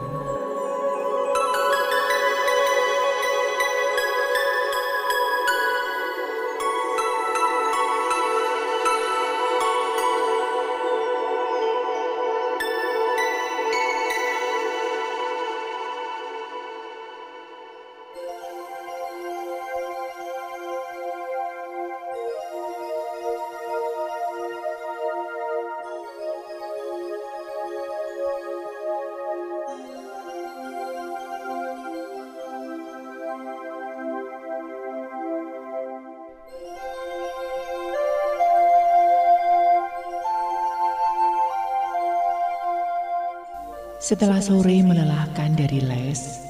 Setelah 44.05 44.37
sore 44.37 44.85
melelahkan 44.85 45.57
dari 45.57 45.81
les, 45.81 46.45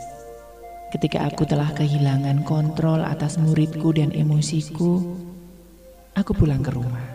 ketika 0.91 1.23
aku 1.23 1.47
telah 1.47 1.71
kehilangan 1.71 2.43
kontrol 2.43 2.99
atas 2.99 3.39
muridku 3.39 3.95
dan 3.95 4.11
emosiku, 4.11 4.99
aku 6.19 6.35
pulang 6.35 6.67
ke 6.67 6.75
rumah. 6.75 7.07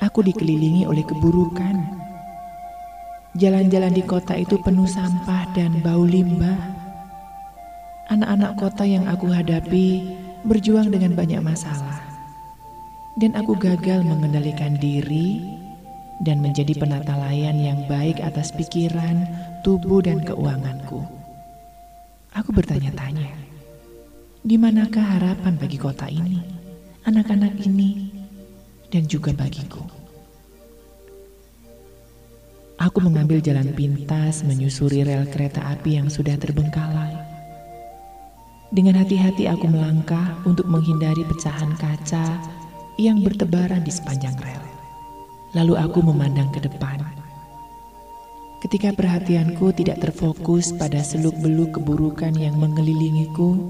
Aku 0.00 0.24
dikelilingi 0.24 0.88
oleh 0.88 1.04
keburukan. 1.04 1.76
Jalan-jalan 3.36 3.92
di 3.92 4.00
kota 4.00 4.32
itu 4.32 4.56
penuh 4.64 4.88
sampah 4.88 5.44
dan 5.52 5.84
bau 5.84 6.08
limbah. 6.08 6.56
Anak-anak 8.16 8.56
kota 8.56 8.88
yang 8.88 9.04
aku 9.12 9.28
hadapi 9.28 10.16
berjuang 10.48 10.88
dengan 10.88 11.12
banyak 11.12 11.44
masalah. 11.44 12.00
Dan 13.20 13.36
aku 13.36 13.60
gagal 13.60 14.00
mengendalikan 14.08 14.80
diri 14.80 15.53
dan 16.24 16.40
menjadi 16.40 16.72
penata 16.74 17.14
layan 17.20 17.60
yang 17.60 17.84
baik 17.84 18.18
atas 18.24 18.50
pikiran, 18.56 19.28
tubuh, 19.60 20.00
dan 20.00 20.24
keuanganku. 20.24 21.04
Aku 22.34 22.50
bertanya-tanya, 22.50 23.30
di 24.42 24.56
manakah 24.58 25.04
harapan 25.04 25.54
bagi 25.54 25.78
kota 25.78 26.10
ini, 26.10 26.42
anak-anak 27.06 27.54
ini, 27.62 28.10
dan 28.90 29.06
juga 29.06 29.30
bagiku? 29.36 29.84
Aku 32.82 32.98
mengambil 32.98 33.38
jalan 33.38 33.70
pintas 33.70 34.42
menyusuri 34.42 35.06
rel 35.06 35.30
kereta 35.30 35.62
api 35.62 35.94
yang 36.02 36.10
sudah 36.10 36.34
terbengkalai. 36.34 37.14
Dengan 38.74 38.98
hati-hati 38.98 39.46
aku 39.46 39.70
melangkah 39.70 40.42
untuk 40.42 40.66
menghindari 40.66 41.22
pecahan 41.22 41.70
kaca 41.78 42.42
yang 42.98 43.22
bertebaran 43.22 43.86
di 43.86 43.94
sepanjang 43.94 44.34
rel. 44.42 44.73
Lalu 45.54 45.78
aku 45.78 46.02
memandang 46.02 46.50
ke 46.50 46.58
depan. 46.58 46.98
Ketika 48.58 48.90
perhatianku 48.96 49.76
tidak 49.76 50.00
terfokus 50.00 50.72
pada 50.74 51.04
seluk-beluk 51.04 51.78
keburukan 51.78 52.32
yang 52.34 52.56
mengelilingiku, 52.56 53.60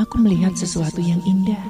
aku 0.00 0.16
melihat 0.22 0.54
sesuatu 0.54 1.02
yang 1.02 1.18
indah. 1.26 1.60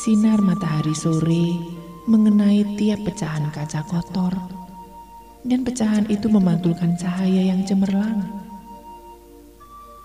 Sinar 0.00 0.38
matahari 0.38 0.94
sore 0.94 1.58
mengenai 2.06 2.62
tiap 2.78 3.02
pecahan 3.04 3.50
kaca 3.50 3.82
kotor, 3.90 4.32
dan 5.44 5.66
pecahan 5.66 6.06
itu 6.06 6.30
memantulkan 6.30 6.94
cahaya 6.94 7.50
yang 7.50 7.66
cemerlang. 7.66 8.22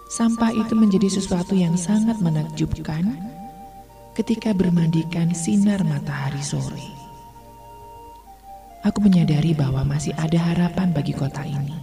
Sampah 0.10 0.52
itu 0.58 0.74
menjadi 0.74 1.22
sesuatu 1.22 1.54
yang 1.54 1.78
sangat 1.78 2.18
menakjubkan 2.18 3.14
ketika 4.18 4.58
bermandikan 4.58 5.38
sinar 5.38 5.86
matahari 5.86 6.42
sore. 6.42 7.05
Aku 8.86 9.02
menyadari 9.02 9.58
bahwa 9.58 9.82
masih 9.82 10.14
ada 10.14 10.38
harapan 10.38 10.94
bagi 10.94 11.10
kota 11.10 11.42
ini, 11.42 11.74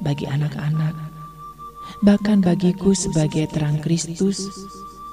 bagi 0.00 0.24
anak-anak, 0.24 0.96
bahkan 2.00 2.40
bagiku 2.40 2.96
sebagai 2.96 3.44
terang 3.52 3.76
Kristus 3.84 4.48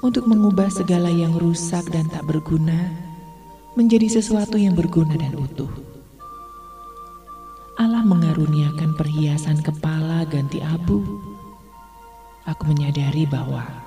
untuk 0.00 0.24
mengubah 0.24 0.72
segala 0.72 1.12
yang 1.12 1.36
rusak 1.36 1.84
dan 1.92 2.08
tak 2.08 2.24
berguna 2.24 2.88
menjadi 3.76 4.16
sesuatu 4.16 4.56
yang 4.56 4.72
berguna 4.72 5.12
dan 5.20 5.36
utuh. 5.36 5.68
Allah 7.76 8.00
mengaruniakan 8.00 8.96
perhiasan 8.96 9.60
kepala 9.60 10.24
ganti 10.24 10.64
abu. 10.64 11.04
Aku 12.48 12.64
menyadari 12.64 13.28
bahwa 13.28 13.83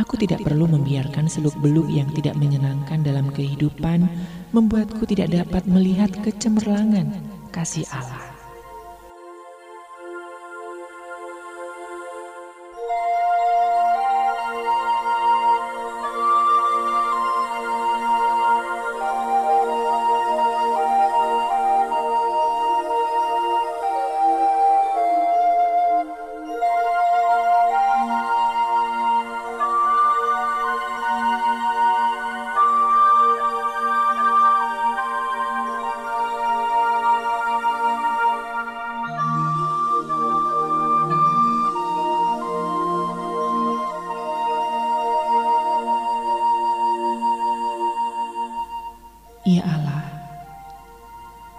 aku 0.00 0.16
tidak 0.16 0.40
perlu 0.40 0.64
membiarkan 0.64 1.28
seluk-beluk 1.28 1.92
yang 1.92 2.08
tidak 2.16 2.32
menyenangkan 2.40 3.04
dalam 3.04 3.28
kehidupan 3.28 4.08
membuatku 4.56 5.04
tidak 5.04 5.28
dapat 5.28 5.68
melihat 5.68 6.08
kecemerlangan 6.24 7.12
kasih 7.52 7.84
Allah. 7.92 8.29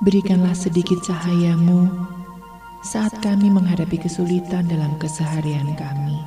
Berikanlah 0.01 0.57
sedikit 0.57 0.97
cahayamu 1.05 1.85
saat 2.81 3.13
kami 3.21 3.53
menghadapi 3.53 4.01
kesulitan 4.01 4.65
dalam 4.65 4.97
keseharian 4.97 5.77
kami. 5.77 6.17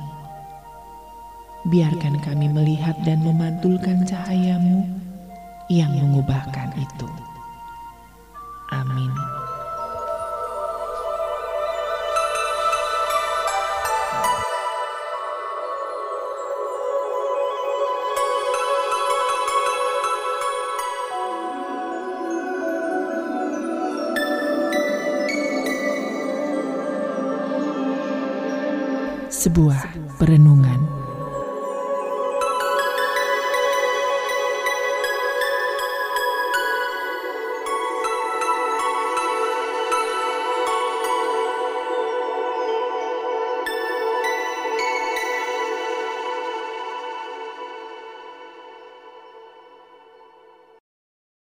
Biarkan 1.67 2.23
kami 2.23 2.47
melihat 2.47 2.95
dan 3.03 3.19
memantulkan 3.19 4.07
cahayamu 4.07 4.87
yang 5.67 5.91
mengubahkan 5.91 6.71
itu. 6.79 7.04
Sebuah 29.45 30.17
perenungan 30.17 30.84